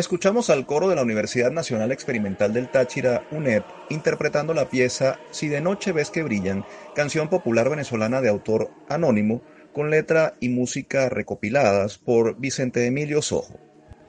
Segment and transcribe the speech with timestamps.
[0.00, 5.48] Escuchamos al coro de la Universidad Nacional Experimental del Táchira, UNEP, interpretando la pieza Si
[5.48, 6.64] de noche ves que brillan,
[6.94, 9.42] canción popular venezolana de autor anónimo,
[9.74, 13.60] con letra y música recopiladas por Vicente Emilio Sojo.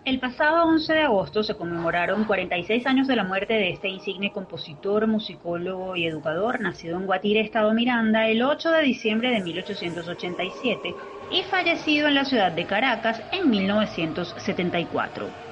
[0.05, 4.32] El pasado 11 de agosto se conmemoraron 46 años de la muerte de este insigne
[4.32, 10.96] compositor, musicólogo y educador, nacido en Guatire, Estado Miranda, el 8 de diciembre de 1887
[11.32, 15.51] y fallecido en la ciudad de Caracas en 1974.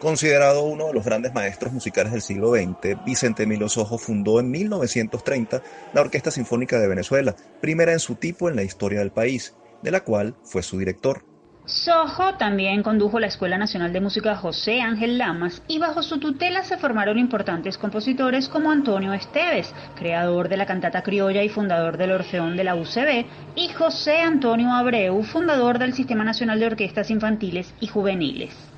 [0.00, 4.50] Considerado uno de los grandes maestros musicales del siglo XX, Vicente Emilio Sojo fundó en
[4.50, 5.62] 1930
[5.94, 9.90] la Orquesta Sinfónica de Venezuela, primera en su tipo en la historia del país, de
[9.90, 11.24] la cual fue su director.
[11.64, 16.62] Sojo también condujo la Escuela Nacional de Música José Ángel Lamas y bajo su tutela
[16.62, 22.12] se formaron importantes compositores como Antonio Esteves, creador de la cantata criolla y fundador del
[22.12, 23.24] Orfeón de la UCB,
[23.56, 28.75] y José Antonio Abreu, fundador del Sistema Nacional de Orquestas Infantiles y Juveniles.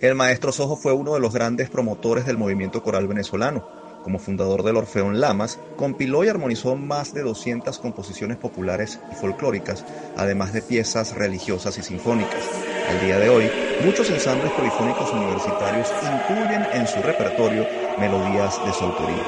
[0.00, 3.68] El maestro Sojo fue uno de los grandes promotores del movimiento coral venezolano.
[4.04, 9.84] Como fundador del Orfeón Lamas, compiló y armonizó más de 200 composiciones populares y folclóricas,
[10.16, 12.48] además de piezas religiosas y sinfónicas.
[12.88, 13.50] Al día de hoy,
[13.84, 17.66] muchos ensambles polifónicos universitarios incluyen en su repertorio
[17.98, 19.24] melodías de su autoría.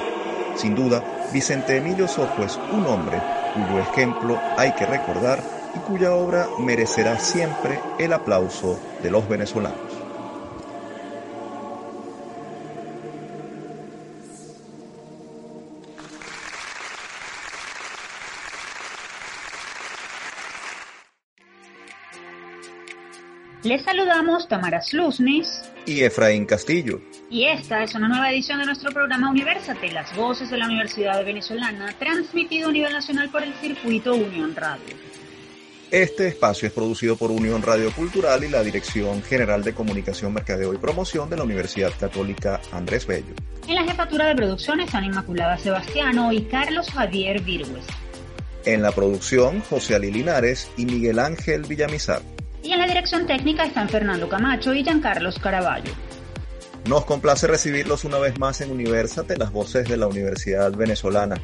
[0.54, 3.20] Sin duda, Vicente Emilio Sojo es un hombre
[3.54, 5.42] cuyo ejemplo hay que recordar
[5.74, 9.89] y cuya obra merecerá siempre el aplauso de los venezolanos.
[23.62, 27.03] Les saludamos Tamara Slusnis y Efraín Castillo.
[27.28, 31.22] Y esta es una nueva edición de nuestro programa Universate, las voces de la Universidad
[31.22, 34.97] Venezolana, transmitido a nivel nacional por el circuito Unión Radio.
[35.91, 40.72] Este espacio es producido por Unión Radio Cultural y la Dirección General de Comunicación, Mercadeo
[40.72, 43.34] y Promoción de la Universidad Católica Andrés Bello.
[43.69, 47.84] En la jefatura de producción están Inmaculada Sebastiano y Carlos Javier Virgües.
[48.65, 52.22] En la producción, José Ali Linares y Miguel Ángel Villamizar.
[52.62, 55.93] Y en la dirección técnica están Fernando Camacho y Giancarlos Caraballo.
[56.87, 61.37] Nos complace recibirlos una vez más en Universate, las voces de la Universidad Venezolana.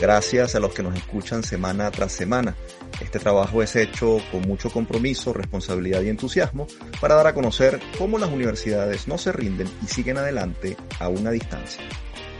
[0.00, 2.56] Gracias a los que nos escuchan semana tras semana.
[3.00, 6.66] Este trabajo es hecho con mucho compromiso, responsabilidad y entusiasmo
[7.00, 11.30] para dar a conocer cómo las universidades no se rinden y siguen adelante a una
[11.30, 11.82] distancia.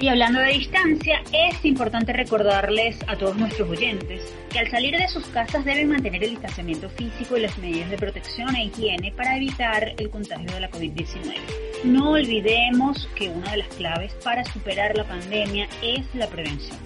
[0.01, 5.07] Y hablando de distancia, es importante recordarles a todos nuestros oyentes que al salir de
[5.09, 9.37] sus casas deben mantener el distanciamiento físico y las medidas de protección e higiene para
[9.37, 11.35] evitar el contagio de la COVID-19.
[11.85, 16.79] No olvidemos que una de las claves para superar la pandemia es la prevención.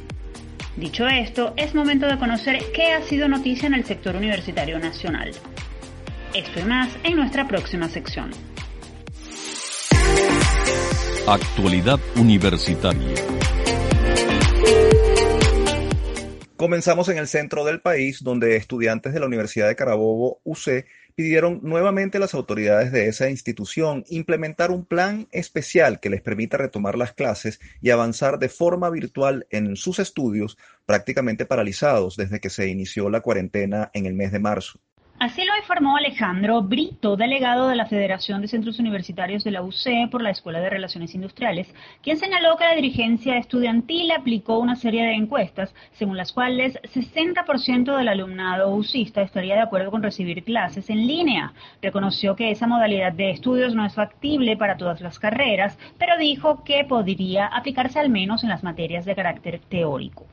[0.77, 5.31] Dicho esto, es momento de conocer qué ha sido noticia en el sector universitario nacional.
[6.35, 8.33] Esto y más en nuestra próxima sección.
[11.27, 13.15] Actualidad Universitaria.
[16.55, 21.61] Comenzamos en el centro del país, donde estudiantes de la Universidad de Carabobo, UC, pidieron
[21.63, 26.99] nuevamente a las autoridades de esa institución implementar un plan especial que les permita retomar
[26.99, 32.69] las clases y avanzar de forma virtual en sus estudios, prácticamente paralizados desde que se
[32.69, 34.79] inició la cuarentena en el mes de marzo.
[35.21, 40.11] Así lo informó Alejandro Brito, delegado de la Federación de Centros Universitarios de la UC
[40.11, 45.05] por la Escuela de Relaciones Industriales, quien señaló que la dirigencia estudiantil aplicó una serie
[45.05, 50.91] de encuestas según las cuales 60% del alumnado UCista estaría de acuerdo con recibir clases
[50.91, 51.55] en línea.
[51.81, 56.65] Reconoció que esa modalidad de estudios no es factible para todas las carreras, pero dijo
[56.65, 60.27] que podría aplicarse al menos en las materias de carácter teórico.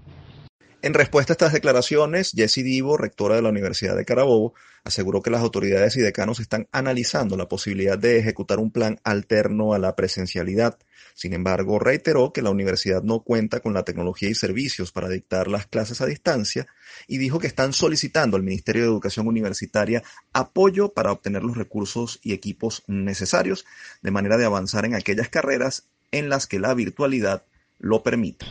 [0.83, 5.30] En respuesta a estas declaraciones, Jessie Divo, rectora de la Universidad de Carabobo, aseguró que
[5.30, 9.95] las autoridades y decanos están analizando la posibilidad de ejecutar un plan alterno a la
[9.95, 10.80] presencialidad.
[11.13, 15.48] Sin embargo, reiteró que la universidad no cuenta con la tecnología y servicios para dictar
[15.48, 16.66] las clases a distancia
[17.07, 20.01] y dijo que están solicitando al Ministerio de Educación Universitaria
[20.33, 23.66] apoyo para obtener los recursos y equipos necesarios
[24.01, 27.44] de manera de avanzar en aquellas carreras en las que la virtualidad
[27.78, 28.48] lo permita.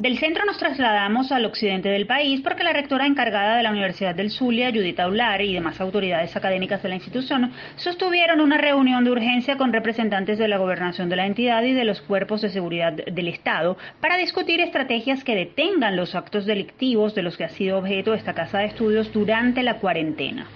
[0.00, 4.14] Del centro nos trasladamos al occidente del país porque la rectora encargada de la Universidad
[4.14, 9.10] del Zulia, Judith Aular, y demás autoridades académicas de la institución sostuvieron una reunión de
[9.10, 12.94] urgencia con representantes de la gobernación de la entidad y de los cuerpos de seguridad
[12.94, 17.76] del Estado para discutir estrategias que detengan los actos delictivos de los que ha sido
[17.76, 20.46] objeto esta casa de estudios durante la cuarentena.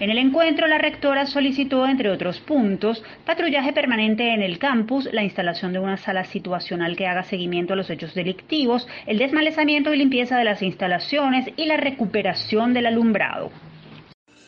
[0.00, 5.22] En el encuentro, la rectora solicitó, entre otros puntos, patrullaje permanente en el campus, la
[5.22, 9.98] instalación de una sala situacional que haga seguimiento a los hechos delictivos, el desmalezamiento y
[9.98, 13.52] limpieza de las instalaciones y la recuperación del alumbrado.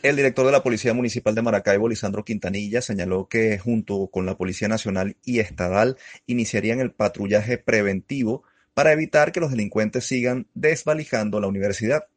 [0.03, 4.37] El director de la Policía Municipal de Maracaibo, Lisandro Quintanilla, señaló que junto con la
[4.37, 5.97] Policía Nacional y Estadal
[6.27, 8.43] iniciarían el patrullaje preventivo
[8.75, 12.09] para evitar que los delincuentes sigan desvalijando la universidad.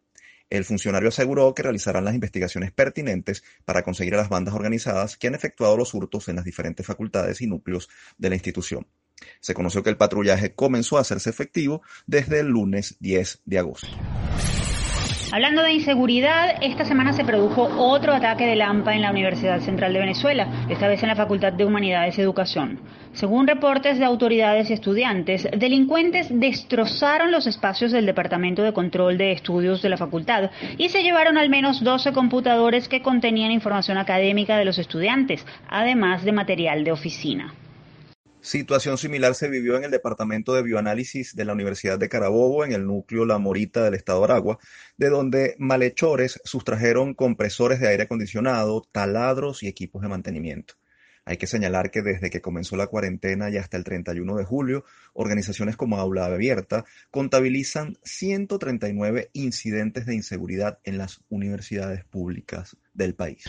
[0.49, 5.27] El funcionario aseguró que realizarán las investigaciones pertinentes para conseguir a las bandas organizadas que
[5.27, 7.87] han efectuado los hurtos en las diferentes facultades y núcleos
[8.17, 8.87] de la institución.
[9.39, 13.87] Se conoció que el patrullaje comenzó a hacerse efectivo desde el lunes 10 de agosto.
[15.31, 19.93] Hablando de inseguridad, esta semana se produjo otro ataque de Lampa en la Universidad Central
[19.93, 22.79] de Venezuela, esta vez en la Facultad de Humanidades y Educación.
[23.13, 29.31] Según reportes de autoridades y estudiantes, delincuentes destrozaron los espacios del Departamento de Control de
[29.31, 30.49] Estudios de la facultad
[30.79, 36.23] y se llevaron al menos 12 computadores que contenían información académica de los estudiantes, además
[36.23, 37.53] de material de oficina.
[38.49, 42.71] Situación similar se vivió en el Departamento de Bioanálisis de la Universidad de Carabobo, en
[42.71, 44.57] el núcleo La Morita del estado Aragua,
[44.97, 50.73] de donde malhechores sustrajeron compresores de aire acondicionado, taladros y equipos de mantenimiento.
[51.25, 54.83] Hay que señalar que desde que comenzó la cuarentena y hasta el 31 de julio,
[55.13, 63.45] organizaciones como Aula Abierta contabilizan 139 incidentes de inseguridad en las universidades públicas del país.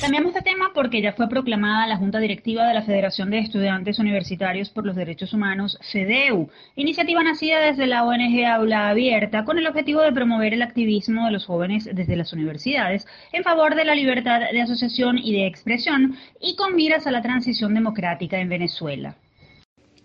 [0.00, 3.98] Cambiamos de tema porque ya fue proclamada la Junta Directiva de la Federación de Estudiantes
[3.98, 9.66] Universitarios por los Derechos Humanos, FEDEU, iniciativa nacida desde la ONG Aula Abierta con el
[9.66, 13.94] objetivo de promover el activismo de los jóvenes desde las universidades en favor de la
[13.94, 19.16] libertad de asociación y de expresión y con miras a la transición democrática en Venezuela.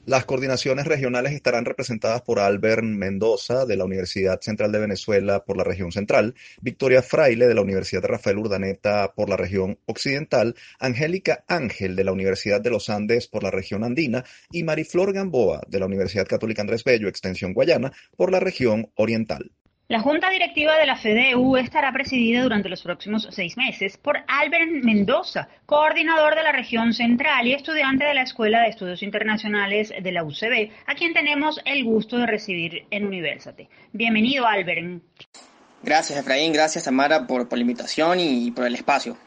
[0.06, 5.58] Las coordinaciones regionales estarán representadas por Albert Mendoza de la Universidad Central de Venezuela por
[5.58, 11.44] la región central, Victoria Fraile de la Universidad Rafael Urdaneta por la región occidental, Angélica
[11.48, 15.80] Ángel de la Universidad de los Andes por la región andina y Mariflor Gamboa de
[15.80, 19.52] la Universidad Católica Andrés Bello, Extensión Guayana, por la región oriental.
[19.92, 24.70] La Junta Directiva de la FEDEU estará presidida durante los próximos seis meses por Albert
[24.84, 30.12] Mendoza, coordinador de la región central y estudiante de la Escuela de Estudios Internacionales de
[30.12, 33.68] la UCB, a quien tenemos el gusto de recibir en Universate.
[33.92, 35.02] Bienvenido, Albert.
[35.82, 36.54] Gracias, Efraín.
[36.54, 39.18] Gracias, Amara, por, por la invitación y por el espacio.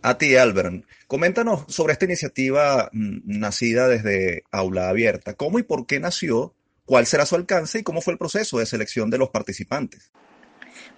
[0.00, 0.86] A ti, Albert.
[1.06, 5.34] Coméntanos sobre esta iniciativa mm, nacida desde Aula Abierta.
[5.34, 6.55] ¿Cómo y por qué nació?
[6.86, 10.10] Cuál será su alcance y cómo fue el proceso de selección de los participantes.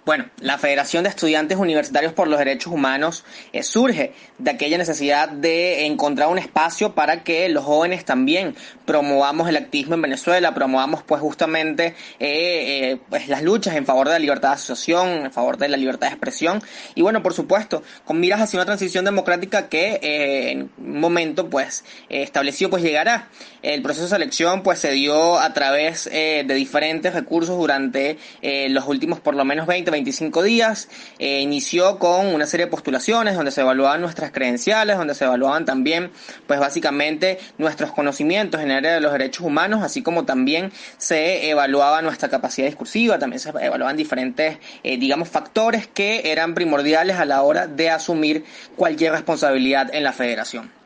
[0.05, 5.27] Bueno, la Federación de Estudiantes Universitarios por los Derechos Humanos eh, surge de aquella necesidad
[5.27, 8.55] de encontrar un espacio para que los jóvenes también
[8.85, 14.07] promovamos el activismo en Venezuela, promovamos pues justamente eh, eh, pues las luchas en favor
[14.07, 16.63] de la libertad de asociación, en favor de la libertad de expresión
[16.95, 21.83] y bueno, por supuesto, con miras hacia una transición democrática que en un momento pues
[22.07, 23.27] establecido pues llegará.
[23.61, 28.17] El proceso de selección pues se dio a través de diferentes recursos durante
[28.69, 30.89] los últimos por lo menos 20, 25 días.
[31.19, 35.65] Eh, inició con una serie de postulaciones donde se evaluaban nuestras credenciales, donde se evaluaban
[35.65, 36.11] también,
[36.47, 41.49] pues básicamente, nuestros conocimientos en el área de los derechos humanos, así como también se
[41.49, 47.25] evaluaba nuestra capacidad discursiva, también se evaluaban diferentes, eh, digamos, factores que eran primordiales a
[47.25, 50.78] la hora de asumir cualquier responsabilidad en la federación.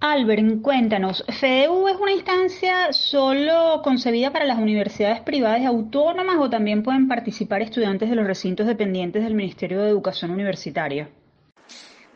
[0.00, 6.84] Albert, cuéntanos, ¿FEDEU es una instancia solo concebida para las universidades privadas autónomas o también
[6.84, 11.08] pueden participar estudiantes de los recintos dependientes del Ministerio de Educación Universitaria?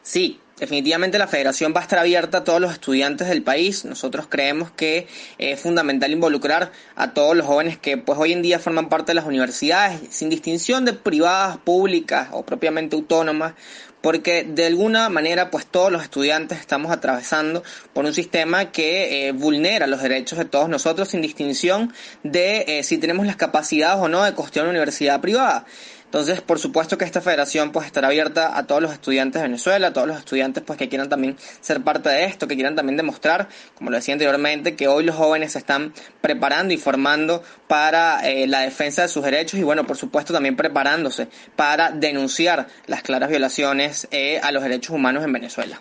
[0.00, 3.84] Sí, definitivamente la federación va a estar abierta a todos los estudiantes del país.
[3.84, 5.08] Nosotros creemos que
[5.38, 9.16] es fundamental involucrar a todos los jóvenes que pues hoy en día forman parte de
[9.16, 13.54] las universidades, sin distinción de privadas, públicas o propiamente autónomas,
[14.02, 17.62] porque de alguna manera pues todos los estudiantes estamos atravesando
[17.94, 22.82] por un sistema que eh, vulnera los derechos de todos nosotros sin distinción de eh,
[22.82, 25.64] si tenemos las capacidades o no de costear una universidad privada.
[26.12, 29.86] Entonces, por supuesto que esta federación pues estará abierta a todos los estudiantes de Venezuela,
[29.86, 32.98] a todos los estudiantes pues que quieran también ser parte de esto, que quieran también
[32.98, 38.28] demostrar, como lo decía anteriormente, que hoy los jóvenes se están preparando y formando para
[38.28, 43.00] eh, la defensa de sus derechos y bueno, por supuesto también preparándose para denunciar las
[43.00, 45.80] claras violaciones eh, a los derechos humanos en Venezuela.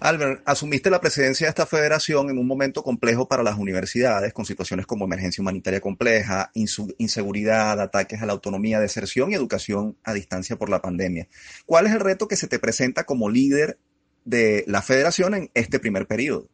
[0.00, 4.44] Albert, asumiste la presidencia de esta federación en un momento complejo para las universidades, con
[4.44, 10.56] situaciones como emergencia humanitaria compleja, inseguridad, ataques a la autonomía, deserción y educación a distancia
[10.56, 11.26] por la pandemia.
[11.66, 13.78] ¿Cuál es el reto que se te presenta como líder
[14.24, 16.48] de la federación en este primer periodo?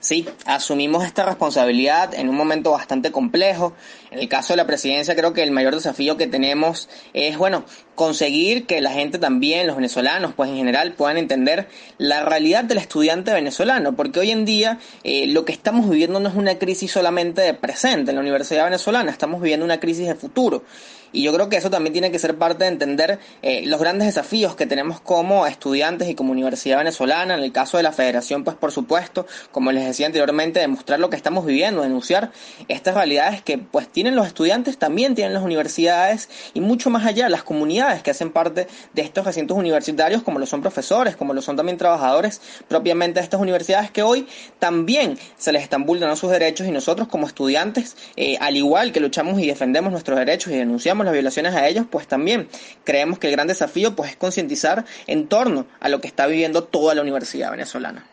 [0.00, 3.74] Sí, asumimos esta responsabilidad en un momento bastante complejo.
[4.10, 7.66] En el caso de la presidencia creo que el mayor desafío que tenemos es, bueno,
[7.96, 12.78] conseguir que la gente también, los venezolanos, pues en general puedan entender la realidad del
[12.78, 16.90] estudiante venezolano, porque hoy en día eh, lo que estamos viviendo no es una crisis
[16.90, 20.64] solamente de presente en la Universidad Venezolana, estamos viviendo una crisis de futuro.
[21.12, 24.06] Y yo creo que eso también tiene que ser parte de entender eh, los grandes
[24.06, 27.34] desafíos que tenemos como estudiantes y como Universidad Venezolana.
[27.34, 31.10] En el caso de la Federación, pues por supuesto, como les decía anteriormente, demostrar lo
[31.10, 32.30] que estamos viviendo, denunciar
[32.68, 37.28] estas realidades que pues tienen los estudiantes, también tienen las universidades y mucho más allá,
[37.28, 41.42] las comunidades que hacen parte de estos recintos universitarios, como lo son profesores, como lo
[41.42, 44.26] son también trabajadores propiamente de estas universidades que hoy
[44.58, 49.00] también se les están vulnerando sus derechos y nosotros como estudiantes, eh, al igual que
[49.00, 52.48] luchamos y defendemos nuestros derechos y denunciamos las violaciones a ellos, pues también
[52.84, 56.64] creemos que el gran desafío pues es concientizar en torno a lo que está viviendo
[56.64, 58.06] toda la universidad venezolana.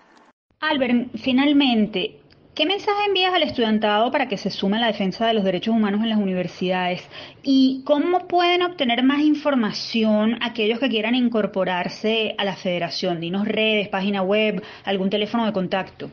[0.59, 2.19] Albert, finalmente,
[2.57, 5.75] ¿Qué mensaje envías al estudiantado para que se sume a la defensa de los derechos
[5.75, 7.07] humanos en las universidades?
[7.43, 13.19] ¿Y cómo pueden obtener más información aquellos que quieran incorporarse a la federación?
[13.19, 16.09] Dinos redes, página web, algún teléfono de contacto.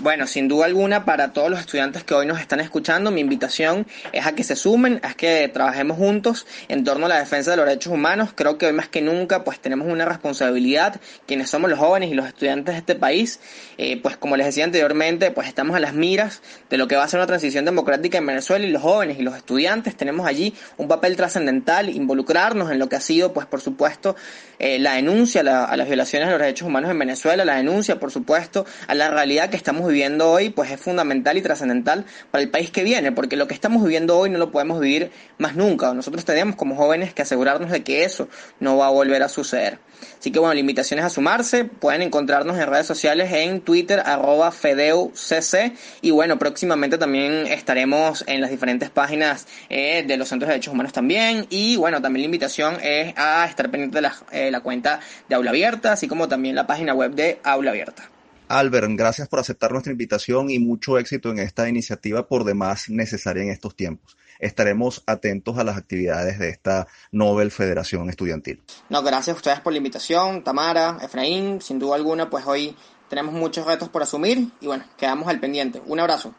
[0.00, 3.86] Bueno, sin duda alguna, para todos los estudiantes que hoy nos están escuchando, mi invitación
[4.12, 7.58] es a que se sumen, a que trabajemos juntos en torno a la defensa de
[7.58, 8.30] los derechos humanos.
[8.34, 12.14] Creo que hoy más que nunca, pues tenemos una responsabilidad, quienes somos los jóvenes y
[12.14, 13.40] los estudiantes de este país,
[13.78, 17.04] eh, pues como les decía anteriormente, pues estamos a las miras de lo que va
[17.04, 20.54] a ser una transición democrática en Venezuela y los jóvenes y los estudiantes tenemos allí
[20.76, 24.16] un papel trascendental, involucrarnos en lo que ha sido, pues por supuesto,
[24.58, 28.10] eh, la denuncia a las violaciones de los derechos humanos en Venezuela, la denuncia, por
[28.10, 32.50] supuesto, a la realidad que estamos viviendo hoy, pues es fundamental y trascendental para el
[32.50, 35.92] país que viene, porque lo que estamos viviendo hoy no lo podemos vivir más nunca.
[35.94, 38.28] Nosotros tenemos como jóvenes que asegurarnos de que eso
[38.60, 39.78] no va a volver a suceder.
[40.18, 44.02] Así que bueno, la invitación es a sumarse, pueden encontrarnos en redes sociales en Twitter,
[44.04, 45.72] arroba FedeuCC,
[46.02, 50.72] y bueno, próximamente también estaremos en las diferentes páginas eh, de los Centros de Derechos
[50.72, 54.60] Humanos también, y bueno, también la invitación es a estar pendiente de la, eh, la
[54.60, 58.13] cuenta de Aula Abierta, así como también la página web de Aula Abierta.
[58.48, 63.42] Albert, gracias por aceptar nuestra invitación y mucho éxito en esta iniciativa por demás necesaria
[63.42, 64.16] en estos tiempos.
[64.38, 68.62] Estaremos atentos a las actividades de esta Nobel Federación Estudiantil.
[68.90, 72.76] No, gracias a ustedes por la invitación, Tamara, Efraín, sin duda alguna, pues hoy
[73.08, 75.80] tenemos muchos retos por asumir y bueno, quedamos al pendiente.
[75.86, 76.34] Un abrazo.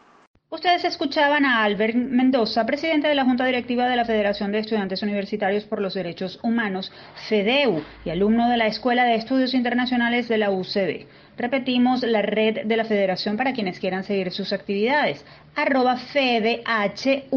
[0.55, 5.01] Ustedes escuchaban a Albert Mendoza, presidente de la Junta Directiva de la Federación de Estudiantes
[5.01, 6.91] Universitarios por los Derechos Humanos,
[7.27, 11.07] FEDEU, y alumno de la Escuela de Estudios Internacionales de la UCB.
[11.37, 15.25] Repetimos la red de la federación para quienes quieran seguir sus actividades,
[15.55, 17.29] arroba FedeHUCC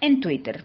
[0.00, 0.64] en Twitter.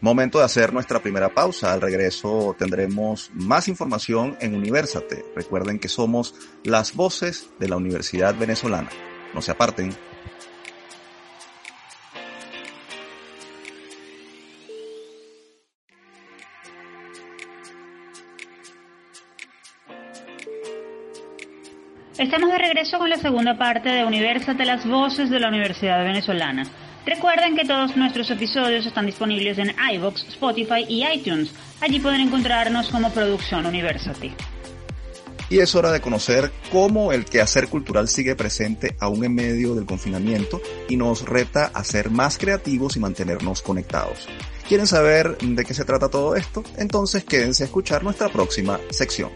[0.00, 1.72] Momento de hacer nuestra primera pausa.
[1.72, 5.24] Al regreso tendremos más información en Universate.
[5.34, 8.90] Recuerden que somos las voces de la Universidad Venezolana.
[9.32, 9.96] No se aparten.
[22.24, 26.66] Estamos de regreso con la segunda parte de Universate, las voces de la Universidad Venezolana.
[27.04, 31.52] Recuerden que todos nuestros episodios están disponibles en iVoox, Spotify y iTunes.
[31.82, 34.32] Allí pueden encontrarnos como Producción Universate
[35.50, 39.84] y es hora de conocer cómo el quehacer cultural sigue presente aún en medio del
[39.84, 44.26] confinamiento y nos reta a ser más creativos y mantenernos conectados.
[44.66, 46.64] ¿Quieren saber de qué se trata todo esto?
[46.78, 49.30] Entonces quédense a escuchar nuestra próxima sección.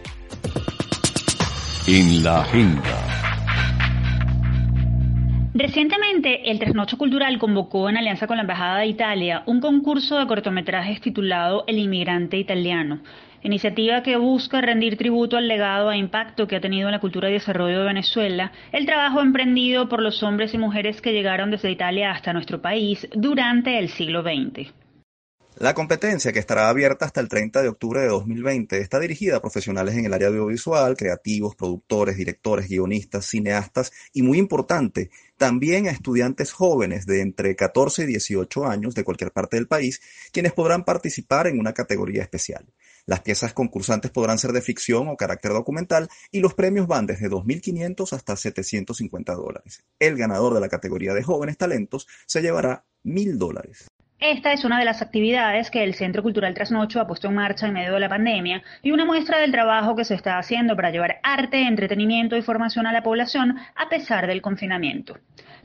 [1.91, 2.83] En la agenda.
[5.55, 10.27] Recientemente, el Trasnocho Cultural convocó en alianza con la Embajada de Italia un concurso de
[10.27, 12.99] cortometrajes titulado El inmigrante italiano,
[13.41, 17.27] iniciativa que busca rendir tributo al legado e impacto que ha tenido en la cultura
[17.31, 21.71] y desarrollo de Venezuela, el trabajo emprendido por los hombres y mujeres que llegaron desde
[21.71, 24.78] Italia hasta nuestro país durante el siglo XX.
[25.59, 29.41] La competencia, que estará abierta hasta el 30 de octubre de 2020, está dirigida a
[29.41, 35.91] profesionales en el área audiovisual, creativos, productores, directores, guionistas, cineastas y, muy importante, también a
[35.91, 39.99] estudiantes jóvenes de entre 14 y 18 años de cualquier parte del país,
[40.31, 42.65] quienes podrán participar en una categoría especial.
[43.05, 47.29] Las piezas concursantes podrán ser de ficción o carácter documental y los premios van desde
[47.29, 49.83] 2.500 hasta 750 dólares.
[49.99, 53.89] El ganador de la categoría de jóvenes talentos se llevará 1.000 dólares.
[54.21, 57.67] Esta es una de las actividades que el Centro Cultural Trasnocho ha puesto en marcha
[57.67, 60.91] en medio de la pandemia y una muestra del trabajo que se está haciendo para
[60.91, 65.17] llevar arte, entretenimiento y formación a la población a pesar del confinamiento.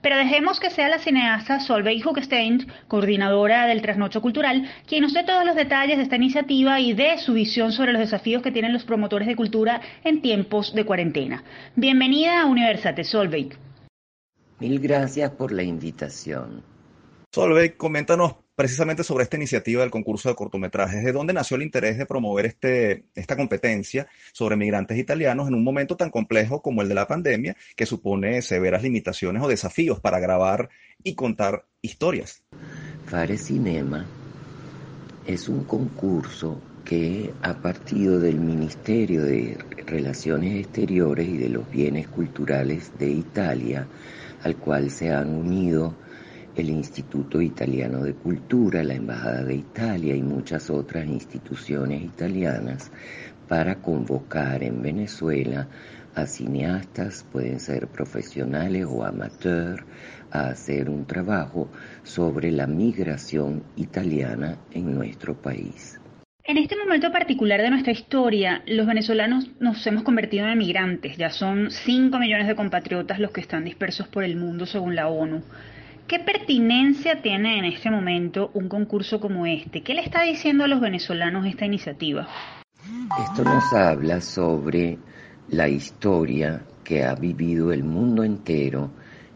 [0.03, 5.25] Pero dejemos que sea la cineasta Solveig Huckstein, coordinadora del Trasnocho Cultural, quien nos dé
[5.25, 8.73] todos los detalles de esta iniciativa y de su visión sobre los desafíos que tienen
[8.73, 11.43] los promotores de cultura en tiempos de cuarentena.
[11.75, 13.59] Bienvenida a Universate, Solveig.
[14.61, 16.63] Mil gracias por la invitación.
[17.33, 21.05] Solveig, coméntanos precisamente sobre esta iniciativa del concurso de cortometrajes.
[21.05, 25.65] ¿De dónde nació el interés de promover este, esta competencia sobre migrantes italianos en un
[25.65, 30.21] momento tan complejo como el de la pandemia, que supone severas limitaciones o desafíos para
[30.21, 30.69] grabar
[31.03, 32.43] y contar historias?
[33.07, 34.07] Fare Cinema
[35.27, 39.57] es un concurso que ha partido del Ministerio de
[39.87, 43.87] Relaciones Exteriores y de los Bienes Culturales de Italia,
[44.43, 45.95] al cual se han unido
[46.57, 52.91] el Instituto Italiano de Cultura, la Embajada de Italia y muchas otras instituciones italianas
[53.49, 55.69] para convocar en Venezuela
[56.15, 59.83] a cineastas, pueden ser profesionales o amateurs,
[60.31, 61.69] a hacer un trabajo
[62.03, 66.01] sobre la migración italiana en nuestro país.
[66.47, 71.17] En este momento particular de nuestra historia, los venezolanos nos hemos convertido en emigrantes.
[71.17, 75.09] Ya son 5 millones de compatriotas los que están dispersos por el mundo según la
[75.09, 75.43] ONU.
[76.07, 79.83] ¿Qué pertinencia tiene en este momento un concurso como este?
[79.83, 82.29] ¿Qué le está diciendo a los venezolanos esta iniciativa?
[83.23, 84.99] Esto nos habla sobre
[85.49, 88.91] la historia que ha vivido el mundo entero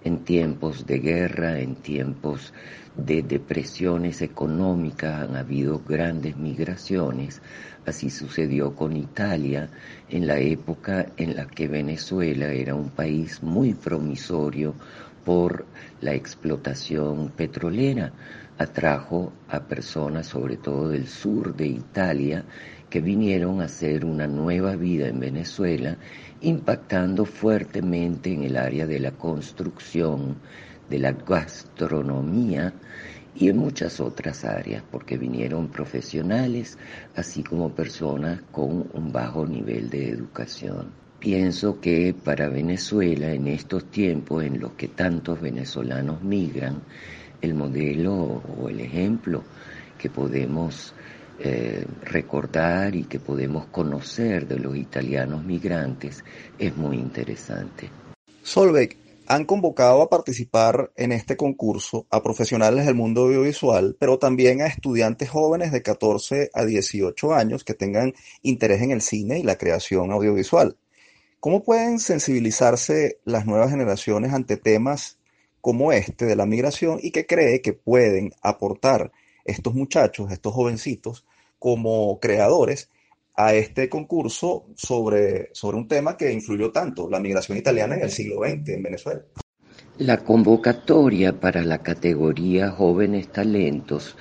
[0.05, 2.53] en tiempos de guerra, en tiempos
[2.97, 7.41] de depresiones económicas, han habido grandes migraciones.
[7.87, 9.71] Así sucedió con Italia
[10.11, 14.75] en la época en la que Venezuela era un país muy promisorio,
[15.29, 15.67] por
[16.01, 18.15] la explotación petrolera.
[18.57, 22.47] Atrajo a personas, sobre todo del sur de Italia,
[22.89, 25.99] que vinieron a hacer una nueva vida en Venezuela,
[26.41, 30.39] impactando fuertemente en el área de la construcción,
[30.89, 32.73] de la gastronomía
[33.35, 36.79] y en muchas otras áreas, porque vinieron profesionales,
[37.15, 41.08] así como personas con un bajo nivel de educación.
[41.19, 46.83] Pienso que para Venezuela, en estos tiempos en los que tantos venezolanos migran,
[47.41, 49.43] el modelo o el ejemplo
[49.99, 50.95] que podemos
[51.41, 56.25] eh, recordar y que podemos conocer de los italianos migrantes
[56.57, 57.91] es muy interesante.
[58.43, 64.63] Solveig, han convocado a participar en este concurso a profesionales del mundo audiovisual, pero también
[64.63, 69.43] a estudiantes jóvenes de 14 a 18 años que tengan interés en el cine y
[69.43, 70.77] la creación audiovisual.
[71.41, 75.19] ¿Cómo pueden sensibilizarse las nuevas generaciones ante temas
[75.61, 79.13] como este de la migración y qué cree que pueden aportar
[79.45, 81.25] estos muchachos, estos jovencitos,
[81.61, 82.91] como creadores
[83.37, 88.11] a este concurso sobre, sobre un tema que influyó tanto, la migración italiana en el
[88.11, 89.23] siglo XX en Venezuela?
[89.97, 94.17] La convocatoria para la categoría Jóvenes Talentos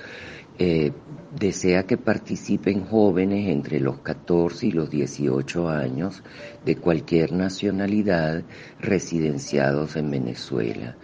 [0.58, 0.92] eh,
[1.38, 6.22] desea que participen jóvenes entre los 14 y los 18 años
[6.64, 8.42] de cualquier nacionalidad
[8.80, 10.96] residenciados en Venezuela.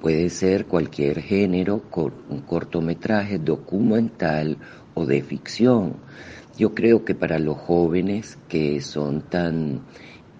[0.00, 1.82] Puede ser cualquier género,
[2.30, 4.56] un cortometraje documental
[4.94, 5.96] o de ficción.
[6.56, 9.82] Yo creo que para los jóvenes que son tan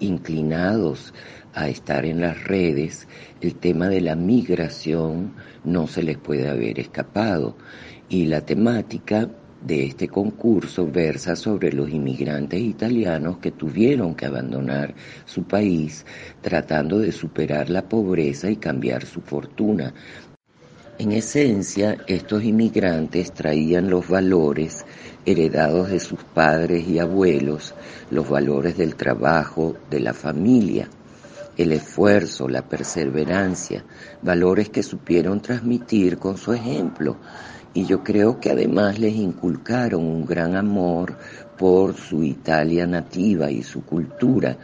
[0.00, 1.12] inclinados
[1.54, 3.06] a estar en las redes,
[3.40, 7.56] el tema de la migración no se les puede haber escapado
[8.10, 9.28] y la temática
[9.62, 14.94] de este concurso versa sobre los inmigrantes italianos que tuvieron que abandonar
[15.24, 16.04] su país
[16.40, 19.94] tratando de superar la pobreza y cambiar su fortuna.
[20.98, 24.84] En esencia, estos inmigrantes traían los valores
[25.24, 27.74] heredados de sus padres y abuelos,
[28.10, 30.88] los valores del trabajo, de la familia,
[31.56, 33.84] el esfuerzo, la perseverancia,
[34.20, 37.16] valores que supieron transmitir con su ejemplo
[37.72, 41.16] y yo creo que además les inculcaron un gran amor
[41.56, 44.56] por su Italia nativa y su cultura.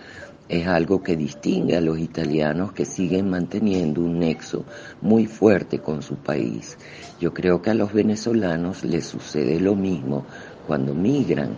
[0.49, 4.65] Es algo que distingue a los italianos que siguen manteniendo un nexo
[5.01, 6.79] muy fuerte con su país.
[7.21, 10.25] Yo creo que a los venezolanos les sucede lo mismo
[10.67, 11.57] cuando migran.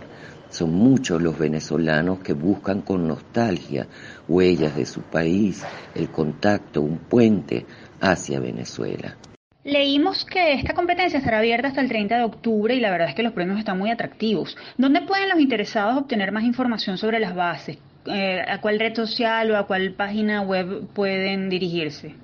[0.49, 3.87] Son muchos los venezolanos que buscan con nostalgia
[4.27, 7.67] huellas de su país, el contacto, un puente
[8.01, 9.15] hacia Venezuela.
[9.65, 13.15] Leímos que esta competencia estará abierta hasta el 30 de octubre y la verdad es
[13.15, 14.55] que los premios están muy atractivos.
[14.77, 17.77] ¿Dónde pueden los interesados obtener más información sobre las bases?
[18.05, 22.15] Eh, ¿A cuál red social o a cuál página web pueden dirigirse?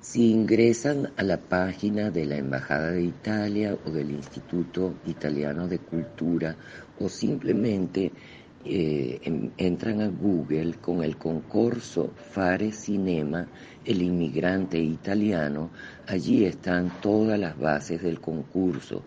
[0.00, 5.78] Si ingresan a la página de la Embajada de Italia o del Instituto Italiano de
[5.78, 6.56] Cultura
[6.98, 8.10] o simplemente
[8.64, 9.20] eh,
[9.56, 13.46] entran a Google con el concurso Fare Cinema,
[13.88, 15.70] el inmigrante italiano,
[16.06, 19.02] allí están todas las bases del concurso.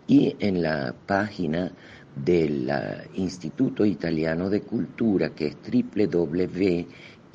[0.08, 1.72] y en la página
[2.16, 2.72] del
[3.16, 5.56] Instituto Italiano de Cultura que es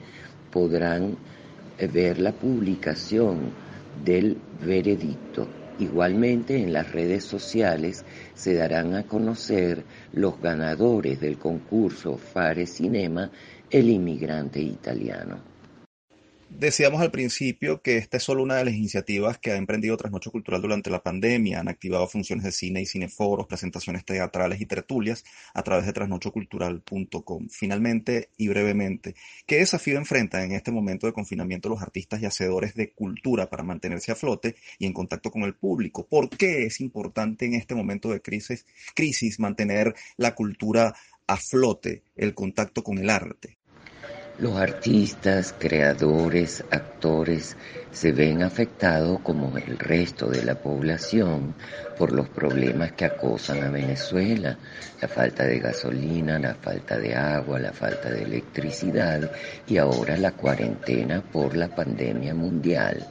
[0.49, 1.17] podrán
[1.77, 3.51] eh, ver la publicación
[4.05, 5.47] del veredicto.
[5.79, 13.29] Igualmente en las redes sociales se darán a conocer los ganadores del concurso Fare Cinema,
[13.69, 15.50] el inmigrante italiano.
[16.53, 20.31] Decíamos al principio que esta es solo una de las iniciativas que ha emprendido Trasnocho
[20.31, 21.61] Cultural durante la pandemia.
[21.61, 27.47] Han activado funciones de cine y cineforos, presentaciones teatrales y tertulias a través de trasnochocultural.com.
[27.49, 32.75] Finalmente y brevemente, ¿qué desafío enfrentan en este momento de confinamiento los artistas y hacedores
[32.75, 36.05] de cultura para mantenerse a flote y en contacto con el público?
[36.05, 40.93] ¿Por qué es importante en este momento de crisis, crisis mantener la cultura
[41.27, 43.60] a flote, el contacto con el arte?
[44.39, 47.55] Los artistas, creadores, actores
[47.91, 51.53] se ven afectados como el resto de la población
[51.97, 54.57] por los problemas que acosan a Venezuela,
[55.01, 59.31] la falta de gasolina, la falta de agua, la falta de electricidad
[59.67, 63.05] y ahora la cuarentena por la pandemia mundial.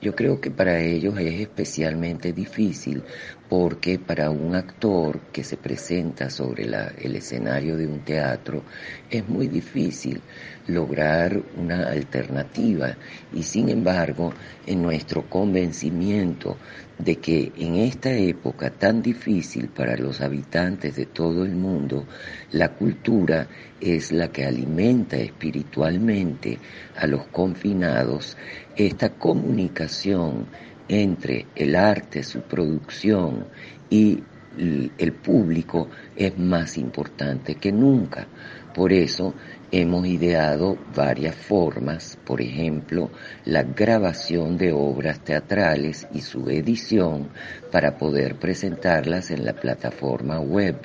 [0.00, 3.02] Yo creo que para ellos es especialmente difícil
[3.48, 8.62] porque para un actor que se presenta sobre el escenario de un teatro
[9.10, 10.20] es muy difícil
[10.68, 12.96] lograr una alternativa.
[13.34, 14.32] Y sin embargo
[14.66, 16.56] en nuestro convencimiento
[16.98, 22.06] de que en esta época tan difícil para los habitantes de todo el mundo,
[22.52, 23.48] la cultura
[23.80, 26.58] es la que alimenta espiritualmente
[26.96, 28.36] a los confinados,
[28.76, 30.46] esta comunicación
[30.88, 33.46] entre el arte, su producción
[33.90, 34.22] y
[34.58, 38.26] el público es más importante que nunca.
[38.74, 39.34] Por eso
[39.70, 43.10] hemos ideado varias formas, por ejemplo,
[43.44, 47.28] la grabación de obras teatrales y su edición
[47.70, 50.76] para poder presentarlas en la plataforma web,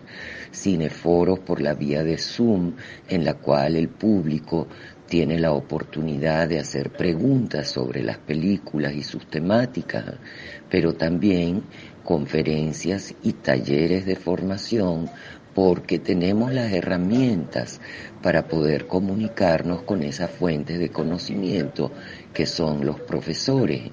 [0.51, 2.75] cineforos por la vía de Zoom,
[3.07, 4.67] en la cual el público
[5.07, 10.15] tiene la oportunidad de hacer preguntas sobre las películas y sus temáticas,
[10.69, 11.63] pero también
[12.03, 15.09] conferencias y talleres de formación
[15.53, 17.81] porque tenemos las herramientas
[18.21, 21.91] para poder comunicarnos con esas fuentes de conocimiento
[22.33, 23.91] que son los profesores.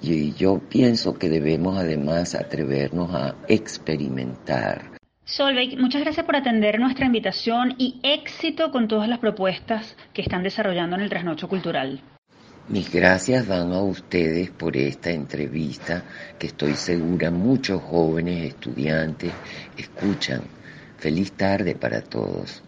[0.00, 4.92] Y yo pienso que debemos además atrevernos a experimentar.
[5.24, 10.42] Solveig, muchas gracias por atender nuestra invitación y éxito con todas las propuestas que están
[10.42, 12.02] desarrollando en el Trasnocho Cultural.
[12.68, 16.04] Mis gracias van a ustedes por esta entrevista
[16.38, 19.32] que estoy segura muchos jóvenes estudiantes
[19.76, 20.42] escuchan.
[21.02, 22.62] Feliz tarde para todos.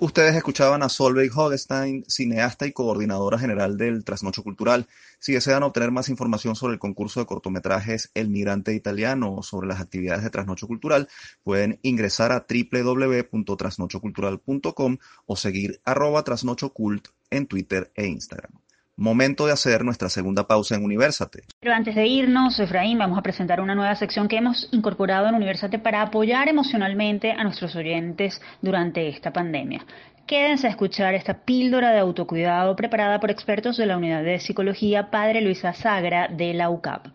[0.00, 4.88] Ustedes escuchaban a Solveig Hogestein, cineasta y coordinadora general del Trasnocho Cultural.
[5.20, 9.68] Si desean obtener más información sobre el concurso de cortometrajes El Migrante Italiano o sobre
[9.68, 11.08] las actividades de Trasnocho Cultural,
[11.44, 18.50] pueden ingresar a www.trasnochocultural.com o seguir arroba trasnochocult en Twitter e Instagram.
[18.98, 21.44] Momento de hacer nuestra segunda pausa en Universate.
[21.60, 25.36] Pero antes de irnos, Efraín, vamos a presentar una nueva sección que hemos incorporado en
[25.36, 29.86] Universate para apoyar emocionalmente a nuestros oyentes durante esta pandemia.
[30.26, 35.12] Quédense a escuchar esta píldora de autocuidado preparada por expertos de la Unidad de Psicología
[35.12, 37.06] Padre Luisa Sagra de la UCAP.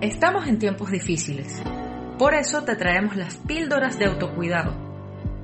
[0.00, 1.60] Estamos en tiempos difíciles.
[2.16, 4.87] Por eso te traemos las píldoras de autocuidado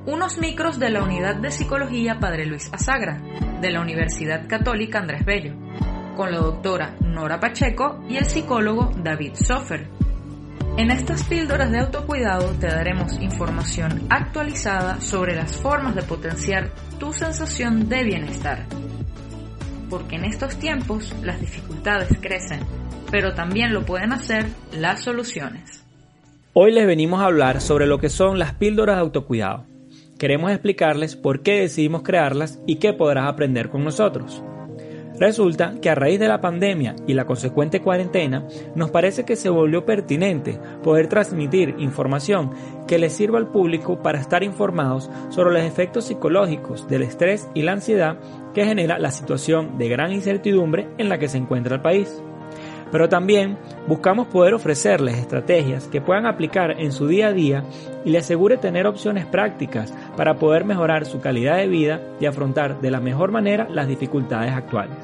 [0.07, 3.21] unos micros de la Unidad de Psicología Padre Luis Azagra,
[3.61, 5.55] de la Universidad Católica Andrés Bello,
[6.15, 9.87] con la doctora Nora Pacheco y el psicólogo David Sofer.
[10.77, 17.13] En estas píldoras de autocuidado te daremos información actualizada sobre las formas de potenciar tu
[17.13, 18.67] sensación de bienestar.
[19.89, 22.61] Porque en estos tiempos las dificultades crecen,
[23.11, 25.85] pero también lo pueden hacer las soluciones.
[26.53, 29.74] Hoy les venimos a hablar sobre lo que son las píldoras de autocuidado
[30.19, 34.43] queremos explicarles por qué decidimos crearlas y qué podrás aprender con nosotros.
[35.19, 39.49] Resulta que a raíz de la pandemia y la consecuente cuarentena, nos parece que se
[39.49, 42.51] volvió pertinente poder transmitir información
[42.89, 47.63] que les sirva al público para estar informados sobre los efectos psicológicos del estrés y
[47.63, 48.19] la ansiedad
[48.55, 52.21] que genera la situación de gran incertidumbre en la que se encuentra el país
[52.91, 57.65] pero también buscamos poder ofrecerles estrategias que puedan aplicar en su día a día
[58.05, 62.81] y les asegure tener opciones prácticas para poder mejorar su calidad de vida y afrontar
[62.81, 64.97] de la mejor manera las dificultades actuales.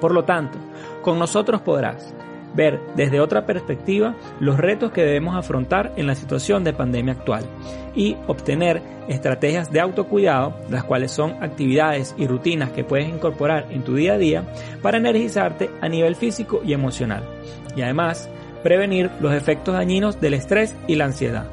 [0.00, 0.58] Por lo tanto,
[1.02, 2.14] con nosotros podrás
[2.54, 7.44] ver desde otra perspectiva los retos que debemos afrontar en la situación de pandemia actual
[7.94, 13.82] y obtener estrategias de autocuidado, las cuales son actividades y rutinas que puedes incorporar en
[13.82, 14.44] tu día a día
[14.80, 17.24] para energizarte a nivel físico y emocional.
[17.76, 18.28] Y además,
[18.62, 21.46] prevenir los efectos dañinos del estrés y la ansiedad.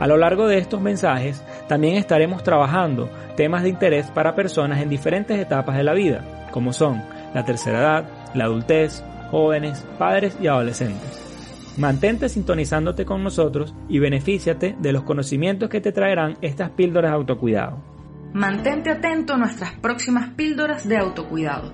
[0.00, 4.88] A lo largo de estos mensajes también estaremos trabajando temas de interés para personas en
[4.88, 7.02] diferentes etapas de la vida, como son
[7.34, 11.28] la tercera edad, la adultez, jóvenes, padres y adolescentes.
[11.78, 17.16] Mantente sintonizándote con nosotros y benefíciate de los conocimientos que te traerán estas píldoras de
[17.16, 17.80] autocuidado.
[18.34, 21.72] Mantente atento a nuestras próximas píldoras de autocuidado.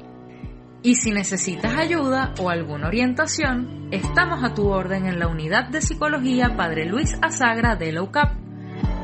[0.83, 5.81] Y si necesitas ayuda o alguna orientación, estamos a tu orden en la unidad de
[5.81, 8.35] psicología Padre Luis Azagra de la UCAP.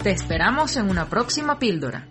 [0.03, 2.09] Te esperamos en una próxima píldora.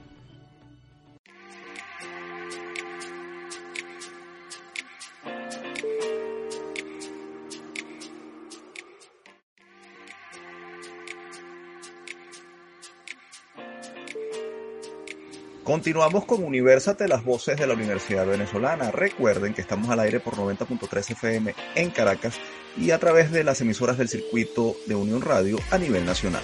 [15.63, 18.91] Continuamos con Universate, las voces de la Universidad Venezolana.
[18.91, 22.39] Recuerden que estamos al aire por 90.3 FM en Caracas
[22.78, 26.43] y a través de las emisoras del circuito de Unión Radio a nivel nacional.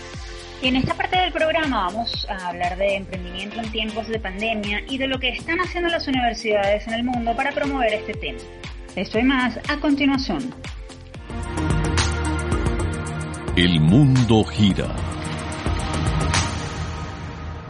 [0.66, 4.82] Y en esta parte del programa vamos a hablar de emprendimiento en tiempos de pandemia
[4.90, 8.40] y de lo que están haciendo las universidades en el mundo para promover este tema.
[8.96, 10.56] Esto y más a continuación.
[13.56, 14.96] El mundo gira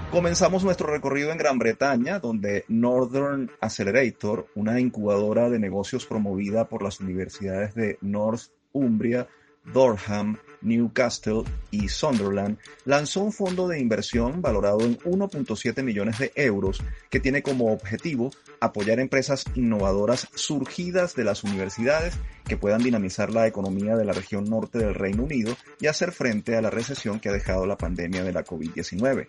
[0.10, 6.81] Comenzamos nuestro recorrido en Gran Bretaña, donde Northern Accelerator, una incubadora de negocios promovida por
[6.81, 9.27] las universidades de Northumbria,
[9.73, 16.84] Durham, Newcastle y Sunderland, lanzó un fondo de inversión valorado en 1.7 millones de euros
[17.10, 23.47] que tiene como objetivo apoyar empresas innovadoras surgidas de las universidades que puedan dinamizar la
[23.47, 27.30] economía de la región norte del Reino Unido y hacer frente a la recesión que
[27.30, 29.28] ha dejado la pandemia de la COVID-19.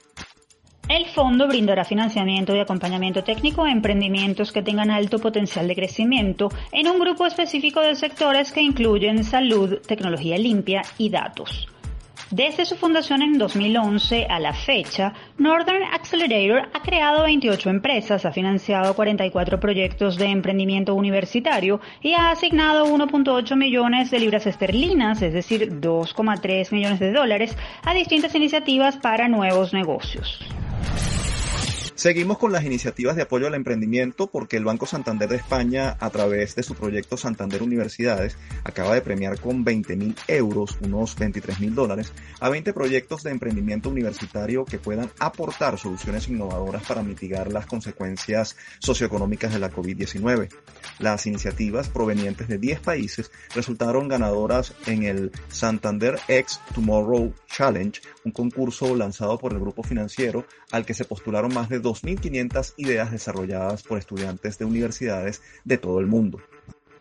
[0.88, 6.48] El fondo brindará financiamiento y acompañamiento técnico a emprendimientos que tengan alto potencial de crecimiento
[6.70, 11.66] en un grupo específico de sectores que incluyen salud, tecnología limpia y datos.
[12.30, 18.30] Desde su fundación en 2011 a la fecha, Northern Accelerator ha creado 28 empresas, ha
[18.30, 25.32] financiado 44 proyectos de emprendimiento universitario y ha asignado 1.8 millones de libras esterlinas, es
[25.32, 30.44] decir, 2,3 millones de dólares, a distintas iniciativas para nuevos negocios.
[32.06, 36.10] Seguimos con las iniciativas de apoyo al emprendimiento porque el Banco Santander de España, a
[36.10, 41.58] través de su proyecto Santander Universidades, acaba de premiar con 20 mil euros, unos 23
[41.58, 47.50] mil dólares, a 20 proyectos de emprendimiento universitario que puedan aportar soluciones innovadoras para mitigar
[47.50, 50.50] las consecuencias socioeconómicas de la COVID-19.
[51.00, 58.32] Las iniciativas provenientes de 10 países resultaron ganadoras en el Santander X Tomorrow Challenge, un
[58.32, 63.84] concurso lanzado por el grupo financiero al que se postularon más de 2.500 ideas desarrolladas
[63.84, 66.40] por estudiantes de universidades de todo el mundo.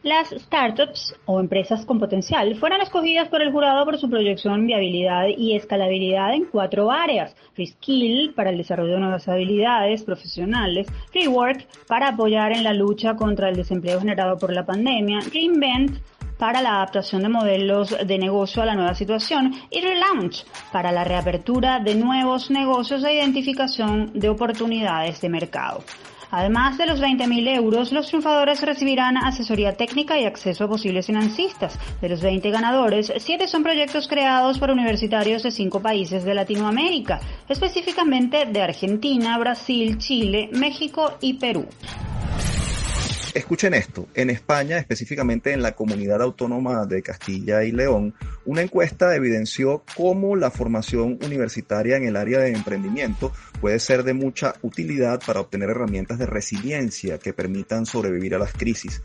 [0.04, 5.30] Las startups o empresas con potencial fueron escogidas por el jurado por su proyección, viabilidad
[5.36, 7.36] y escalabilidad en cuatro áreas.
[7.54, 13.50] Freeskill para el desarrollo de nuevas habilidades profesionales, Freework para apoyar en la lucha contra
[13.50, 15.98] el desempleo generado por la pandemia, Reinvent
[16.38, 21.04] para la adaptación de modelos de negocio a la nueva situación y Relaunch para la
[21.04, 25.84] reapertura de nuevos negocios e identificación de oportunidades de mercado.
[26.32, 31.80] Además de los 20.000 euros, los triunfadores recibirán asesoría técnica y acceso a posibles financistas.
[32.02, 37.20] De los 20 ganadores, 7 son proyectos creados por universitarios de 5 países de Latinoamérica,
[37.48, 41.68] específicamente de Argentina, Brasil, Chile, México y Perú.
[43.36, 48.14] Escuchen esto, en España, específicamente en la comunidad autónoma de Castilla y León,
[48.46, 54.14] una encuesta evidenció cómo la formación universitaria en el área de emprendimiento puede ser de
[54.14, 59.02] mucha utilidad para obtener herramientas de resiliencia que permitan sobrevivir a las crisis.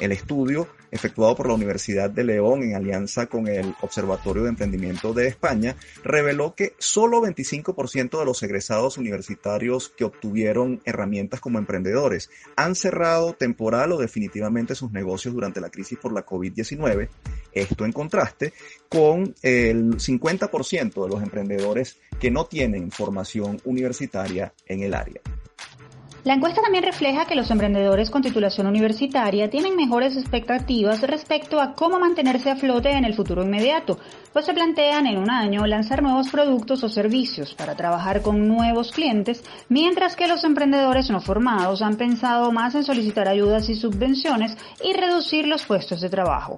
[0.00, 5.14] El estudio, efectuado por la Universidad de León en alianza con el Observatorio de Emprendimiento
[5.14, 12.30] de España, reveló que solo 25% de los egresados universitarios que obtuvieron herramientas como emprendedores
[12.56, 17.08] han cerrado temporal o definitivamente sus negocios durante la crisis por la COVID-19.
[17.52, 18.52] Esto en contraste
[18.88, 25.20] con el 50% de los emprendedores que no tienen formación universitaria en el área.
[26.26, 31.74] La encuesta también refleja que los emprendedores con titulación universitaria tienen mejores expectativas respecto a
[31.74, 34.00] cómo mantenerse a flote en el futuro inmediato,
[34.32, 38.90] pues se plantean en un año lanzar nuevos productos o servicios para trabajar con nuevos
[38.90, 44.58] clientes, mientras que los emprendedores no formados han pensado más en solicitar ayudas y subvenciones
[44.82, 46.56] y reducir los puestos de trabajo.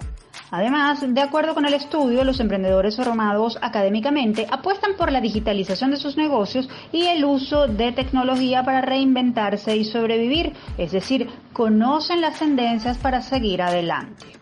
[0.51, 5.99] Además, de acuerdo con el estudio, los emprendedores formados académicamente apuestan por la digitalización de
[5.99, 12.39] sus negocios y el uso de tecnología para reinventarse y sobrevivir, es decir, conocen las
[12.39, 14.38] tendencias para seguir adelante.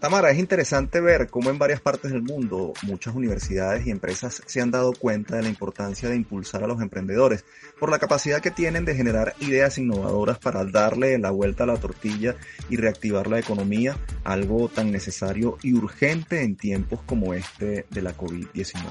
[0.00, 4.60] Tamara, es interesante ver cómo en varias partes del mundo muchas universidades y empresas se
[4.60, 7.44] han dado cuenta de la importancia de impulsar a los emprendedores
[7.80, 11.76] por la capacidad que tienen de generar ideas innovadoras para darle la vuelta a la
[11.76, 12.36] tortilla
[12.68, 18.16] y reactivar la economía, algo tan necesario y urgente en tiempos como este de la
[18.16, 18.82] COVID-19.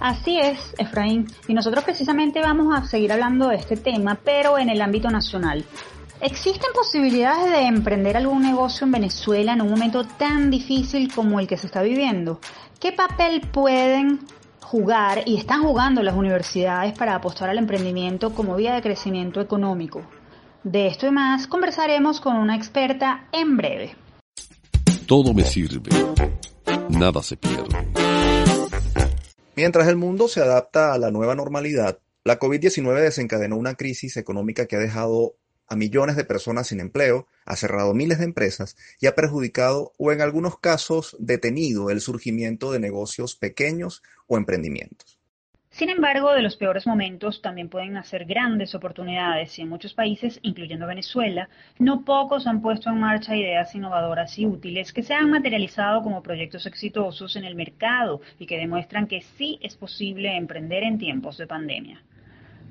[0.00, 4.70] Así es, Efraín, y nosotros precisamente vamos a seguir hablando de este tema, pero en
[4.70, 5.64] el ámbito nacional.
[6.22, 11.46] ¿Existen posibilidades de emprender algún negocio en Venezuela en un momento tan difícil como el
[11.46, 12.40] que se está viviendo?
[12.78, 14.20] ¿Qué papel pueden
[14.60, 20.02] jugar y están jugando las universidades para apostar al emprendimiento como vía de crecimiento económico?
[20.62, 23.96] De esto y más conversaremos con una experta en breve.
[25.06, 25.88] Todo me sirve.
[26.90, 27.78] Nada se pierde.
[29.56, 34.66] Mientras el mundo se adapta a la nueva normalidad, la COVID-19 desencadenó una crisis económica
[34.66, 35.36] que ha dejado
[35.70, 40.10] a millones de personas sin empleo, ha cerrado miles de empresas y ha perjudicado o
[40.10, 45.20] en algunos casos detenido el surgimiento de negocios pequeños o emprendimientos.
[45.70, 50.40] Sin embargo, de los peores momentos también pueden nacer grandes oportunidades y en muchos países,
[50.42, 55.30] incluyendo Venezuela, no pocos han puesto en marcha ideas innovadoras y útiles que se han
[55.30, 60.82] materializado como proyectos exitosos en el mercado y que demuestran que sí es posible emprender
[60.82, 62.02] en tiempos de pandemia.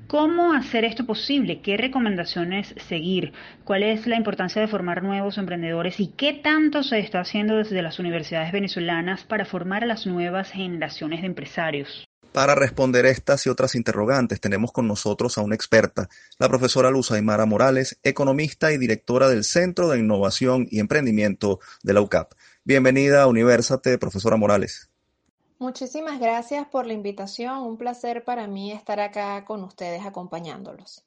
[0.10, 1.62] ¿Cómo hacer esto posible?
[1.62, 3.32] ¿Qué recomendaciones seguir?
[3.64, 6.00] ¿Cuál es la importancia de formar nuevos emprendedores?
[6.00, 10.50] ¿Y qué tanto se está haciendo desde las universidades venezolanas para formar a las nuevas
[10.50, 12.08] generaciones de empresarios?
[12.32, 17.12] Para responder estas y otras interrogantes tenemos con nosotros a una experta, la profesora Luz
[17.12, 22.34] Aymara Morales, economista y directora del Centro de Innovación y Emprendimiento de la UCAP.
[22.64, 24.89] Bienvenida a Universate, profesora Morales.
[25.60, 27.64] Muchísimas gracias por la invitación.
[27.64, 31.04] Un placer para mí estar acá con ustedes acompañándolos.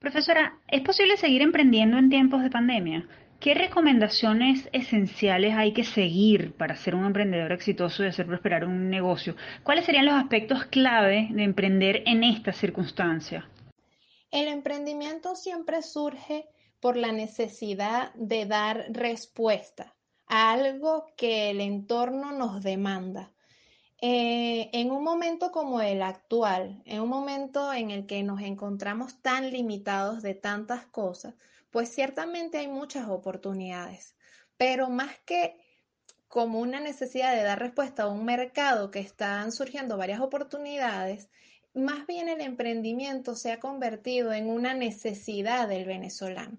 [0.00, 3.08] Profesora, ¿es posible seguir emprendiendo en tiempos de pandemia?
[3.38, 8.90] ¿Qué recomendaciones esenciales hay que seguir para ser un emprendedor exitoso y hacer prosperar un
[8.90, 9.36] negocio?
[9.62, 13.48] ¿Cuáles serían los aspectos clave de emprender en esta circunstancia?
[14.32, 16.48] El emprendimiento siempre surge
[16.80, 19.94] por la necesidad de dar respuesta
[20.26, 23.33] a algo que el entorno nos demanda.
[24.00, 29.20] Eh, en un momento como el actual, en un momento en el que nos encontramos
[29.22, 31.34] tan limitados de tantas cosas,
[31.70, 34.14] pues ciertamente hay muchas oportunidades,
[34.56, 35.56] pero más que
[36.28, 41.28] como una necesidad de dar respuesta a un mercado que están surgiendo varias oportunidades,
[41.74, 46.58] más bien el emprendimiento se ha convertido en una necesidad del venezolano.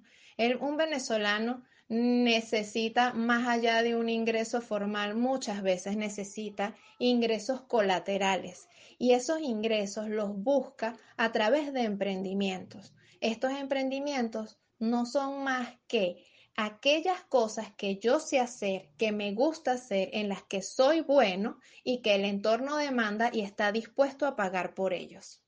[0.60, 8.68] un venezolano necesita, más allá de un ingreso formal, muchas veces necesita ingresos colaterales
[8.98, 12.94] y esos ingresos los busca a través de emprendimientos.
[13.22, 19.74] Estos emprendimientos no son más que aquellas cosas que yo sé hacer, que me gusta
[19.74, 24.36] hacer, en las que soy bueno y que el entorno demanda y está dispuesto a
[24.36, 25.44] pagar por ellos.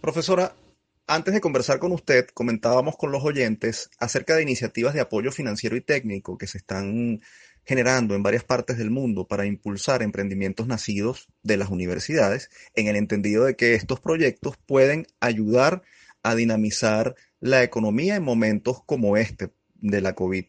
[0.00, 0.54] Profesora,
[1.06, 5.76] antes de conversar con usted, comentábamos con los oyentes acerca de iniciativas de apoyo financiero
[5.76, 7.20] y técnico que se están
[7.64, 12.96] generando en varias partes del mundo para impulsar emprendimientos nacidos de las universidades, en el
[12.96, 15.82] entendido de que estos proyectos pueden ayudar
[16.22, 20.46] a dinamizar la economía en momentos como este de la COVID.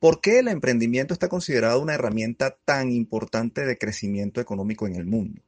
[0.00, 5.06] ¿Por qué el emprendimiento está considerado una herramienta tan importante de crecimiento económico en el
[5.06, 5.42] mundo?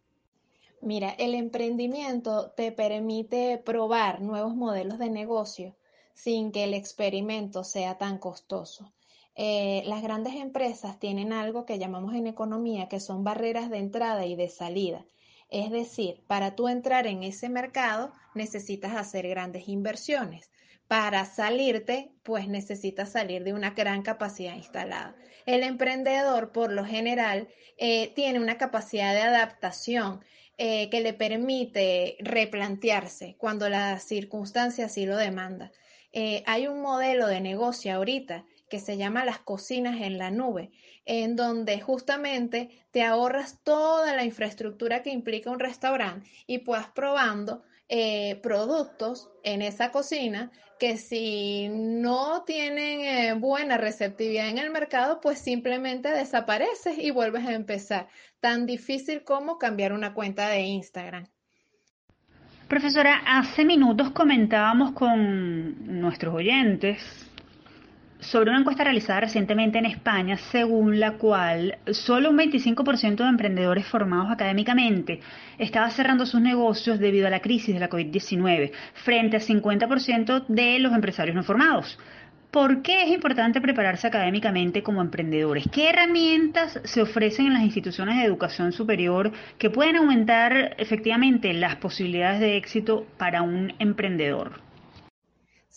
[0.82, 5.76] Mira, el emprendimiento te permite probar nuevos modelos de negocio
[6.14, 8.92] sin que el experimento sea tan costoso.
[9.36, 14.24] Eh, las grandes empresas tienen algo que llamamos en economía que son barreras de entrada
[14.24, 15.04] y de salida.
[15.50, 20.50] Es decir, para tú entrar en ese mercado necesitas hacer grandes inversiones.
[20.88, 25.14] Para salirte, pues necesitas salir de una gran capacidad instalada.
[25.46, 30.20] El emprendedor, por lo general, eh, tiene una capacidad de adaptación
[30.62, 35.72] eh, que le permite replantearse cuando la circunstancia así lo demanda.
[36.12, 40.70] Eh, hay un modelo de negocio ahorita que se llama las cocinas en la nube,
[41.06, 47.62] en donde justamente te ahorras toda la infraestructura que implica un restaurante y puedas probando
[47.92, 55.20] eh, productos en esa cocina que si no tienen eh, buena receptividad en el mercado,
[55.20, 58.08] pues simplemente desapareces y vuelves a empezar.
[58.40, 61.26] Tan difícil como cambiar una cuenta de Instagram.
[62.68, 67.29] Profesora, hace minutos comentábamos con nuestros oyentes
[68.20, 73.86] sobre una encuesta realizada recientemente en España, según la cual solo un 25% de emprendedores
[73.86, 75.20] formados académicamente
[75.58, 80.78] estaba cerrando sus negocios debido a la crisis de la COVID-19, frente al 50% de
[80.78, 81.98] los empresarios no formados.
[82.50, 85.64] ¿Por qué es importante prepararse académicamente como emprendedores?
[85.70, 91.76] ¿Qué herramientas se ofrecen en las instituciones de educación superior que pueden aumentar efectivamente las
[91.76, 94.69] posibilidades de éxito para un emprendedor?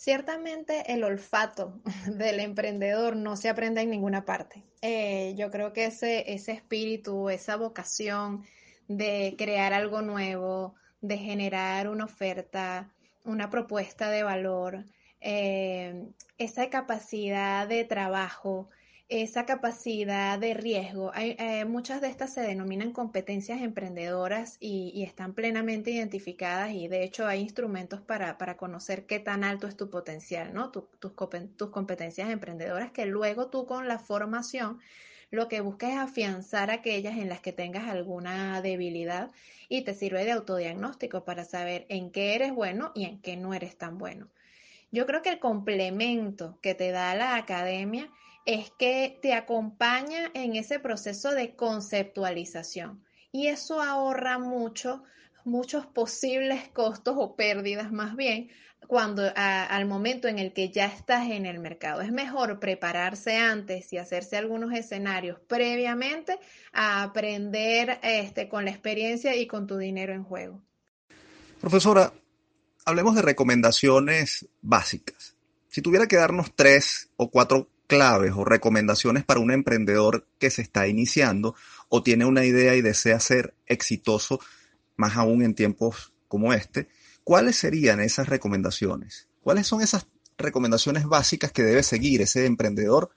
[0.04, 4.62] Ciertamente el olfato del emprendedor no se aprende en ninguna parte.
[4.82, 8.44] Eh, yo creo que ese, ese espíritu, esa vocación
[8.86, 12.92] de crear algo nuevo, de generar una oferta,
[13.24, 14.84] una propuesta de valor,
[15.22, 18.68] eh, esa capacidad de trabajo,
[19.22, 21.12] esa capacidad de riesgo.
[21.14, 27.04] Hay, eh, muchas de estas se denominan competencias emprendedoras y, están plenamente identificadas y de
[27.04, 30.70] hecho hay instrumentos para, conocer qué tan alto es tu potencial, ¿no?
[30.70, 34.80] tus, tus competencias emprendedoras que luego tú con la formación
[35.30, 39.30] lo que buscas es afianzar aquellas en las que tengas alguna debilidad
[39.68, 43.54] y te sirve de autodiagnóstico para saber en qué eres bueno y en qué no
[43.54, 44.28] eres tan bueno.
[44.90, 48.10] Yo creo que el complemento que te da la academia
[48.44, 55.02] es que te acompaña en ese proceso de conceptualización y eso ahorra mucho,
[55.44, 58.50] muchos posibles costos o pérdidas más bien
[58.86, 62.02] cuando al momento en el que ya estás en el mercado.
[62.02, 66.38] Es mejor prepararse antes y hacerse algunos escenarios previamente
[66.72, 70.60] a aprender este, con la experiencia y con tu dinero en juego.
[71.60, 72.12] Profesora,
[72.84, 75.34] hablemos de recomendaciones básicas.
[75.68, 80.62] Si tuviera que darnos tres o cuatro claves o recomendaciones para un emprendedor que se
[80.62, 81.54] está iniciando
[81.88, 84.40] o tiene una idea y desea ser exitoso,
[84.96, 86.88] más aún en tiempos como este,
[87.22, 89.28] ¿cuáles serían esas recomendaciones?
[89.42, 90.06] ¿Cuáles son esas
[90.36, 93.10] recomendaciones básicas que debe seguir ese emprendedor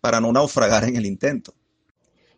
[0.00, 1.54] para no naufragar en el intento?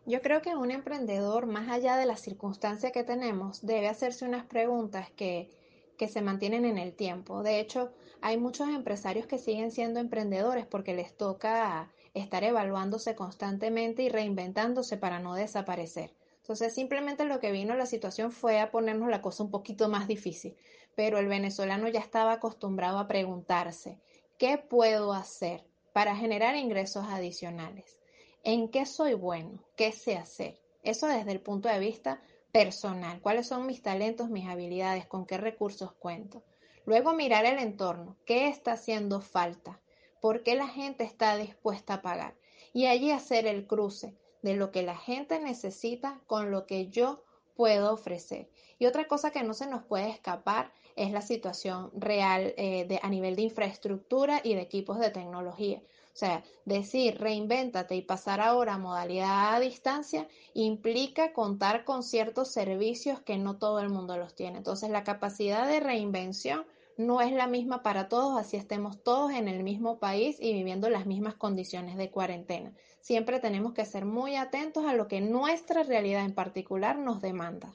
[0.04, 4.44] Yo creo que un emprendedor, más allá de la circunstancia que tenemos, debe hacerse unas
[4.44, 5.48] preguntas que,
[5.96, 7.42] que se mantienen en el tiempo.
[7.42, 7.92] De hecho,
[8.22, 14.96] hay muchos empresarios que siguen siendo emprendedores porque les toca estar evaluándose constantemente y reinventándose
[14.96, 16.14] para no desaparecer.
[16.36, 20.06] Entonces, simplemente lo que vino la situación fue a ponernos la cosa un poquito más
[20.06, 20.56] difícil,
[20.94, 23.98] pero el venezolano ya estaba acostumbrado a preguntarse,
[24.38, 27.98] ¿qué puedo hacer para generar ingresos adicionales?
[28.44, 29.64] ¿En qué soy bueno?
[29.76, 30.60] ¿Qué sé hacer?
[30.84, 33.20] Eso desde el punto de vista personal.
[33.20, 35.06] ¿Cuáles son mis talentos, mis habilidades?
[35.06, 36.44] ¿Con qué recursos cuento?
[36.84, 39.80] Luego mirar el entorno, qué está haciendo falta,
[40.20, 42.34] por qué la gente está dispuesta a pagar.
[42.72, 47.22] Y allí hacer el cruce de lo que la gente necesita con lo que yo
[47.54, 48.48] puedo ofrecer.
[48.78, 53.08] Y otra cosa que no se nos puede escapar es la situación real eh, a
[53.08, 55.82] nivel de infraestructura y de equipos de tecnología.
[56.14, 62.48] O sea, decir reinvéntate y pasar ahora a modalidad a distancia implica contar con ciertos
[62.48, 64.58] servicios que no todo el mundo los tiene.
[64.58, 66.66] Entonces, la capacidad de reinvención
[66.98, 70.90] no es la misma para todos, así estemos todos en el mismo país y viviendo
[70.90, 72.72] las mismas condiciones de cuarentena.
[73.00, 77.74] Siempre tenemos que ser muy atentos a lo que nuestra realidad en particular nos demanda.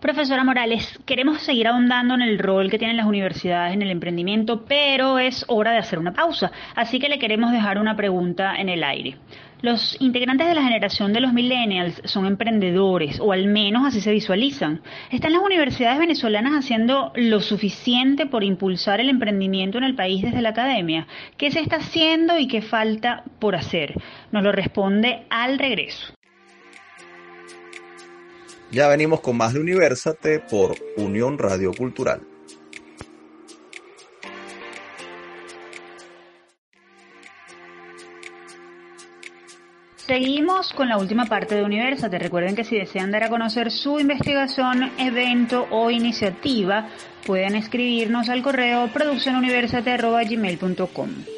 [0.00, 4.64] Profesora Morales, queremos seguir ahondando en el rol que tienen las universidades en el emprendimiento,
[4.64, 8.68] pero es hora de hacer una pausa, así que le queremos dejar una pregunta en
[8.68, 9.16] el aire.
[9.60, 14.12] Los integrantes de la generación de los millennials son emprendedores, o al menos así se
[14.12, 14.82] visualizan.
[15.10, 20.42] ¿Están las universidades venezolanas haciendo lo suficiente por impulsar el emprendimiento en el país desde
[20.42, 21.08] la academia?
[21.36, 24.00] ¿Qué se está haciendo y qué falta por hacer?
[24.30, 26.17] Nos lo responde al regreso.
[28.70, 32.20] Ya venimos con más de Universate por Unión Radio Cultural.
[39.96, 42.18] Seguimos con la última parte de Universate.
[42.18, 46.88] Recuerden que si desean dar a conocer su investigación, evento o iniciativa,
[47.26, 51.37] pueden escribirnos al correo produccionuniversate.gmail.com.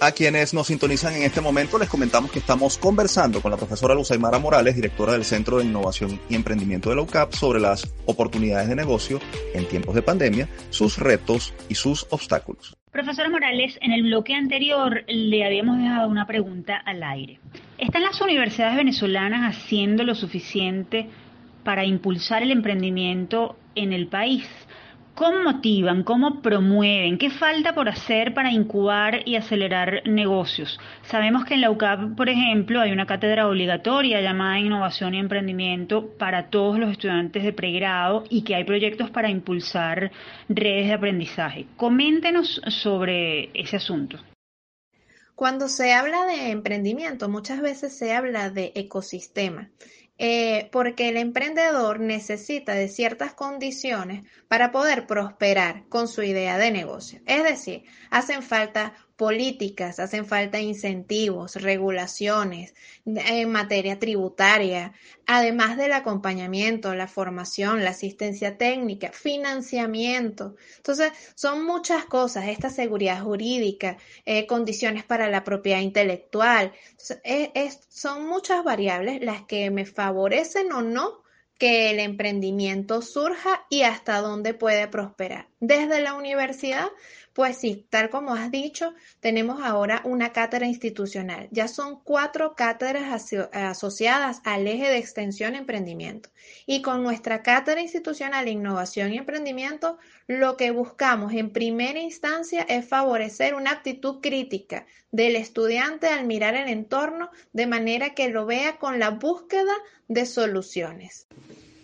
[0.00, 3.96] A quienes nos sintonizan en este momento les comentamos que estamos conversando con la profesora
[3.96, 8.68] Luzaymara Morales, directora del Centro de Innovación y Emprendimiento de la UCAP, sobre las oportunidades
[8.68, 9.18] de negocio
[9.54, 12.76] en tiempos de pandemia, sus retos y sus obstáculos.
[12.92, 17.40] Profesora Morales, en el bloque anterior le habíamos dejado una pregunta al aire.
[17.76, 21.08] ¿Están las universidades venezolanas haciendo lo suficiente
[21.64, 24.46] para impulsar el emprendimiento en el país?
[25.18, 26.04] ¿Cómo motivan?
[26.04, 27.18] ¿Cómo promueven?
[27.18, 30.78] ¿Qué falta por hacer para incubar y acelerar negocios?
[31.02, 36.10] Sabemos que en la UCAP, por ejemplo, hay una cátedra obligatoria llamada Innovación y Emprendimiento
[36.18, 40.12] para todos los estudiantes de pregrado y que hay proyectos para impulsar
[40.48, 41.66] redes de aprendizaje.
[41.76, 44.20] Coméntenos sobre ese asunto.
[45.34, 49.68] Cuando se habla de emprendimiento, muchas veces se habla de ecosistema.
[50.20, 56.72] Eh, porque el emprendedor necesita de ciertas condiciones para poder prosperar con su idea de
[56.72, 57.20] negocio.
[57.24, 62.72] Es decir, hacen falta políticas, hacen falta incentivos, regulaciones
[63.04, 64.94] en materia tributaria,
[65.26, 70.54] además del acompañamiento, la formación, la asistencia técnica, financiamiento.
[70.76, 76.72] Entonces, son muchas cosas, esta seguridad jurídica, eh, condiciones para la propiedad intelectual.
[77.88, 81.22] son muchas variables las que me favorecen o no
[81.58, 85.48] que el emprendimiento surja y hasta dónde puede prosperar.
[85.58, 86.86] Desde la universidad
[87.38, 91.46] pues sí, tal como has dicho, tenemos ahora una cátedra institucional.
[91.52, 96.30] Ya son cuatro cátedras asociadas al eje de extensión emprendimiento.
[96.66, 102.88] Y con nuestra cátedra institucional Innovación y Emprendimiento, lo que buscamos en primera instancia es
[102.88, 108.78] favorecer una actitud crítica del estudiante al mirar el entorno de manera que lo vea
[108.78, 109.74] con la búsqueda
[110.08, 111.28] de soluciones.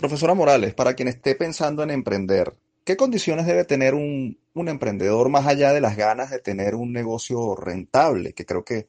[0.00, 2.54] Profesora Morales, para quien esté pensando en emprender,
[2.84, 7.56] ¿Qué condiciones debe tener un, emprendedor más allá de las ganas de tener un negocio
[7.56, 8.86] rentable, que creo que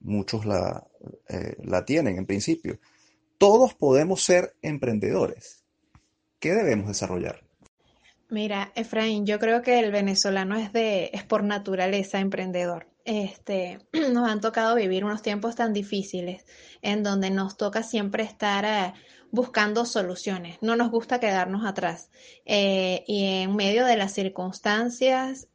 [0.00, 0.86] muchos la,
[1.28, 2.78] eh, la tienen en principio?
[3.36, 5.62] Todos podemos ser emprendedores.
[6.38, 7.44] ¿Qué debemos desarrollar?
[8.30, 12.88] Mira, Efraín, yo creo que el venezolano es de, es por naturaleza emprendedor.
[13.04, 13.78] Este,
[14.12, 16.44] nos han tocado vivir unos tiempos tan difíciles
[16.80, 18.94] en donde nos toca siempre estar eh,
[19.34, 20.58] buscando soluciones.
[20.62, 22.10] No nos gusta quedarnos atrás.
[22.46, 25.48] Eh, y en medio de las circunstancias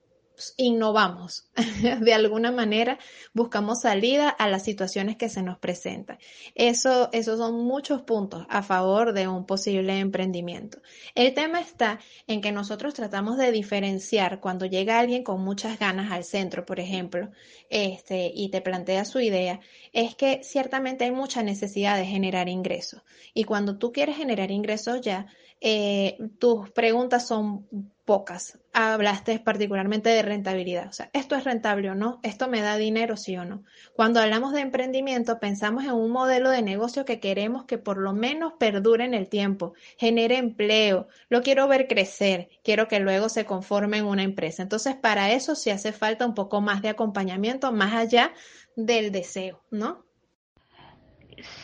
[0.57, 1.49] innovamos,
[2.01, 2.99] de alguna manera
[3.33, 6.17] buscamos salida a las situaciones que se nos presentan.
[6.55, 10.79] Eso, esos son muchos puntos a favor de un posible emprendimiento.
[11.15, 16.11] El tema está en que nosotros tratamos de diferenciar cuando llega alguien con muchas ganas
[16.11, 17.29] al centro, por ejemplo,
[17.69, 19.59] este, y te plantea su idea,
[19.93, 23.01] es que ciertamente hay mucha necesidad de generar ingresos.
[23.33, 25.27] Y cuando tú quieres generar ingresos ya,
[25.61, 27.67] eh, tus preguntas son
[28.05, 28.57] pocas.
[28.73, 30.87] Hablaste particularmente de rentabilidad.
[30.87, 32.19] O sea, ¿esto es rentable o no?
[32.23, 33.63] ¿Esto me da dinero, sí o no?
[33.93, 38.13] Cuando hablamos de emprendimiento, pensamos en un modelo de negocio que queremos que por lo
[38.13, 43.45] menos perdure en el tiempo, genere empleo, lo quiero ver crecer, quiero que luego se
[43.45, 44.63] conforme en una empresa.
[44.63, 48.33] Entonces, para eso sí hace falta un poco más de acompañamiento, más allá
[48.75, 50.08] del deseo, ¿no?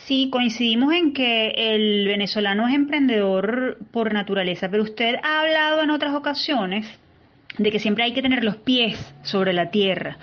[0.04, 5.90] Sí, coincidimos en que el venezolano es emprendedor por naturaleza, pero usted ha hablado en
[5.90, 6.86] otras ocasiones
[7.58, 10.18] de que siempre hay que tener los pies sobre la tierra.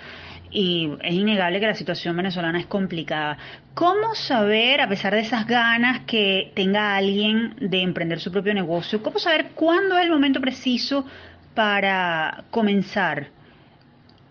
[0.50, 3.36] Y es innegable que la situación venezolana es complicada.
[3.74, 9.02] ¿Cómo saber, a pesar de esas ganas que tenga alguien de emprender su propio negocio,
[9.02, 11.04] cómo saber cuándo es el momento preciso
[11.54, 13.28] para comenzar?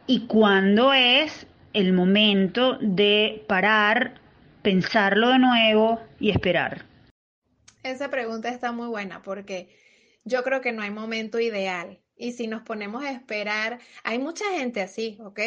[0.08, 4.14] ¿Y cuándo es el momento de parar,
[4.64, 6.86] pensarlo de nuevo y esperar?
[7.84, 9.70] Esa pregunta está muy buena porque
[10.24, 12.00] yo creo que no hay momento ideal.
[12.16, 15.40] Y si nos ponemos a esperar, hay mucha gente así, ¿ok?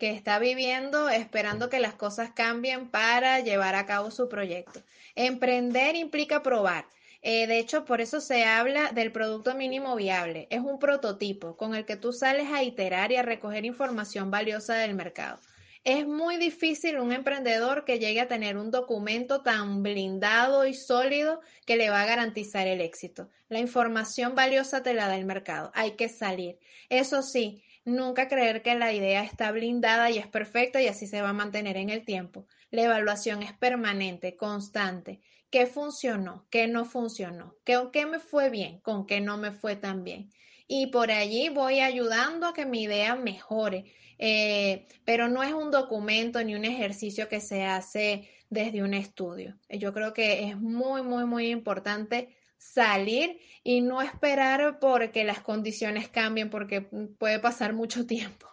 [0.00, 4.82] Que está viviendo esperando que las cosas cambien para llevar a cabo su proyecto.
[5.14, 6.86] Emprender implica probar.
[7.20, 10.48] Eh, de hecho, por eso se habla del producto mínimo viable.
[10.50, 14.74] Es un prototipo con el que tú sales a iterar y a recoger información valiosa
[14.74, 15.38] del mercado.
[15.84, 21.42] Es muy difícil un emprendedor que llegue a tener un documento tan blindado y sólido
[21.66, 23.28] que le va a garantizar el éxito.
[23.50, 25.70] La información valiosa te la da el mercado.
[25.74, 26.58] Hay que salir.
[26.88, 31.20] Eso sí, nunca creer que la idea está blindada y es perfecta y así se
[31.20, 32.46] va a mantener en el tiempo.
[32.70, 35.20] La evaluación es permanente, constante.
[35.50, 36.46] ¿Qué funcionó?
[36.48, 37.56] ¿Qué no funcionó?
[37.62, 38.80] ¿Qué, qué me fue bien?
[38.80, 40.30] ¿Con qué no me fue tan bien?
[40.66, 43.84] Y por allí voy ayudando a que mi idea mejore
[44.18, 49.58] eh, pero no es un documento ni un ejercicio que se hace desde un estudio.
[49.68, 56.08] Yo creo que es muy, muy, muy importante salir y no esperar porque las condiciones
[56.08, 58.46] cambien, porque puede pasar mucho tiempo.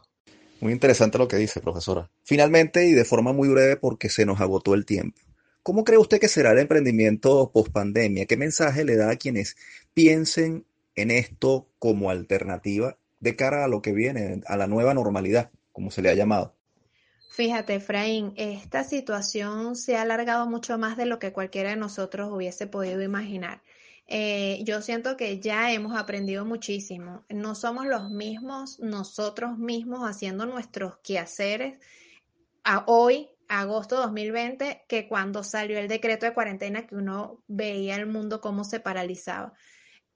[0.60, 2.10] Muy interesante lo que dice, profesora.
[2.24, 5.20] Finalmente, y de forma muy breve porque se nos agotó el tiempo,
[5.64, 8.26] ¿cómo cree usted que será el emprendimiento post pandemia?
[8.26, 9.56] ¿Qué mensaje le da a quienes
[9.94, 10.66] piensen
[10.96, 15.92] en esto como alternativa de cara a lo que viene, a la nueva normalidad, como
[15.92, 16.56] se le ha llamado?
[17.30, 22.30] Fíjate, Efraín, esta situación se ha alargado mucho más de lo que cualquiera de nosotros
[22.30, 23.62] hubiese podido imaginar.
[24.08, 27.24] Eh, yo siento que ya hemos aprendido muchísimo.
[27.30, 31.80] No somos los mismos nosotros mismos haciendo nuestros quehaceres
[32.66, 38.08] a hoy, agosto 2020, que cuando salió el decreto de cuarentena que uno veía el
[38.08, 39.54] mundo cómo se paralizaba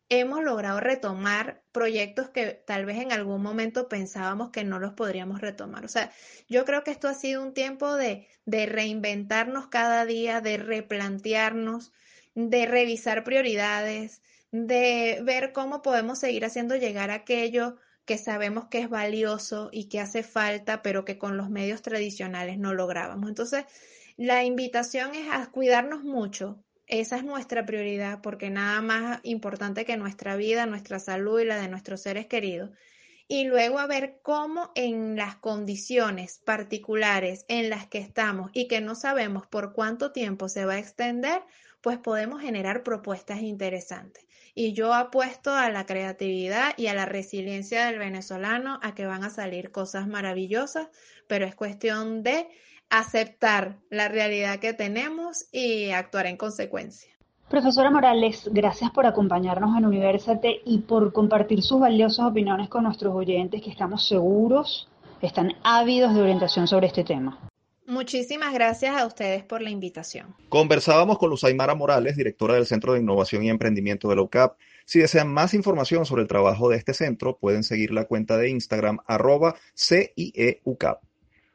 [0.10, 5.42] hemos logrado retomar proyectos que tal vez en algún momento pensábamos que no los podríamos
[5.42, 5.86] retomar.
[5.86, 6.12] O sea,
[6.48, 11.92] yo creo que esto ha sido un tiempo de, de reinventarnos cada día, de replantearnos,
[12.36, 18.90] de revisar prioridades, de ver cómo podemos seguir haciendo llegar aquello que sabemos que es
[18.90, 23.30] valioso y que hace falta, pero que con los medios tradicionales no lográbamos.
[23.30, 23.66] Entonces,
[24.16, 29.98] la invitación es a cuidarnos mucho, esa es nuestra prioridad porque nada más importante que
[29.98, 32.72] nuestra vida, nuestra salud y la de nuestros seres queridos.
[33.28, 38.82] Y luego a ver cómo en las condiciones particulares en las que estamos y que
[38.82, 41.42] no sabemos por cuánto tiempo se va a extender,
[41.82, 44.26] pues podemos generar propuestas interesantes.
[44.54, 49.24] Y yo apuesto a la creatividad y a la resiliencia del venezolano a que van
[49.24, 50.88] a salir cosas maravillosas,
[51.28, 52.48] pero es cuestión de
[52.90, 57.12] aceptar la realidad que tenemos y actuar en consecuencia.
[57.50, 63.14] Profesora Morales, gracias por acompañarnos en Universate y por compartir sus valiosas opiniones con nuestros
[63.14, 64.90] oyentes que estamos seguros
[65.22, 67.40] están ávidos de orientación sobre este tema.
[67.88, 70.36] Muchísimas gracias a ustedes por la invitación.
[70.50, 74.58] Conversábamos con Luzaymara Morales, directora del Centro de Innovación y Emprendimiento de LOCAP.
[74.86, 78.50] Si desean más información sobre el trabajo de este centro, pueden seguir la cuenta de
[78.50, 81.04] Instagram arroba CIEUCAP.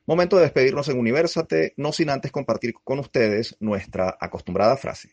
[0.07, 5.11] Momento de despedirnos en Universate, no sin antes compartir con ustedes nuestra acostumbrada frase.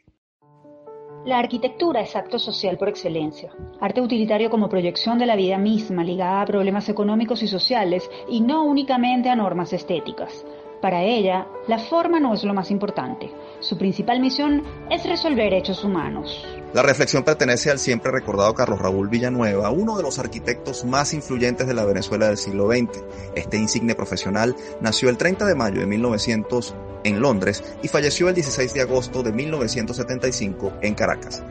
[1.25, 6.03] La arquitectura es acto social por excelencia, arte utilitario como proyección de la vida misma
[6.03, 10.45] ligada a problemas económicos y sociales y no únicamente a normas estéticas.
[10.81, 13.29] Para ella, la forma no es lo más importante.
[13.59, 16.45] Su principal misión es resolver hechos humanos.
[16.73, 21.65] La reflexión pertenece al siempre recordado Carlos Raúl Villanueva, uno de los arquitectos más influyentes
[21.65, 23.03] de la Venezuela del siglo XX.
[23.35, 28.35] Este insigne profesional nació el 30 de mayo de 1900 en Londres y falleció el
[28.35, 31.41] 16 de agosto de 1975 en Caracas.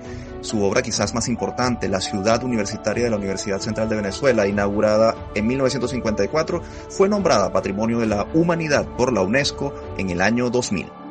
[0.43, 5.17] Su obra quizás más importante, La ciudad universitaria de la Universidad Central de Venezuela, inaugurada
[5.35, 11.06] en 1954, fue nombrada Patrimonio de la Humanidad por la UNESCO en el año 2000.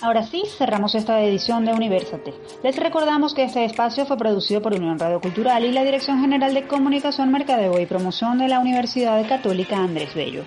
[0.00, 2.32] Ahora sí, cerramos esta edición de Universate.
[2.62, 6.54] Les recordamos que este espacio fue producido por Unión Radio Cultural y la Dirección General
[6.54, 10.44] de Comunicación, Mercadeo y Promoción de la Universidad Católica Andrés Bello.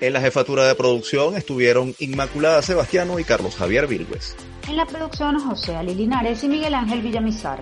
[0.00, 4.36] En la jefatura de producción estuvieron Inmaculada Sebastiano y Carlos Javier Vilgües.
[4.66, 7.60] En la producción José Ali Linares y Miguel Ángel Villamizar.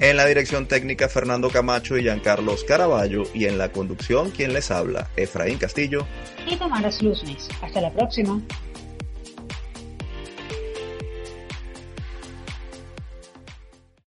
[0.00, 4.72] En la dirección técnica Fernando Camacho y Giancarlos Caraballo y en la conducción quien les
[4.72, 6.04] habla Efraín Castillo
[6.48, 7.48] y Tamara Luznis.
[7.62, 8.40] Hasta la próxima.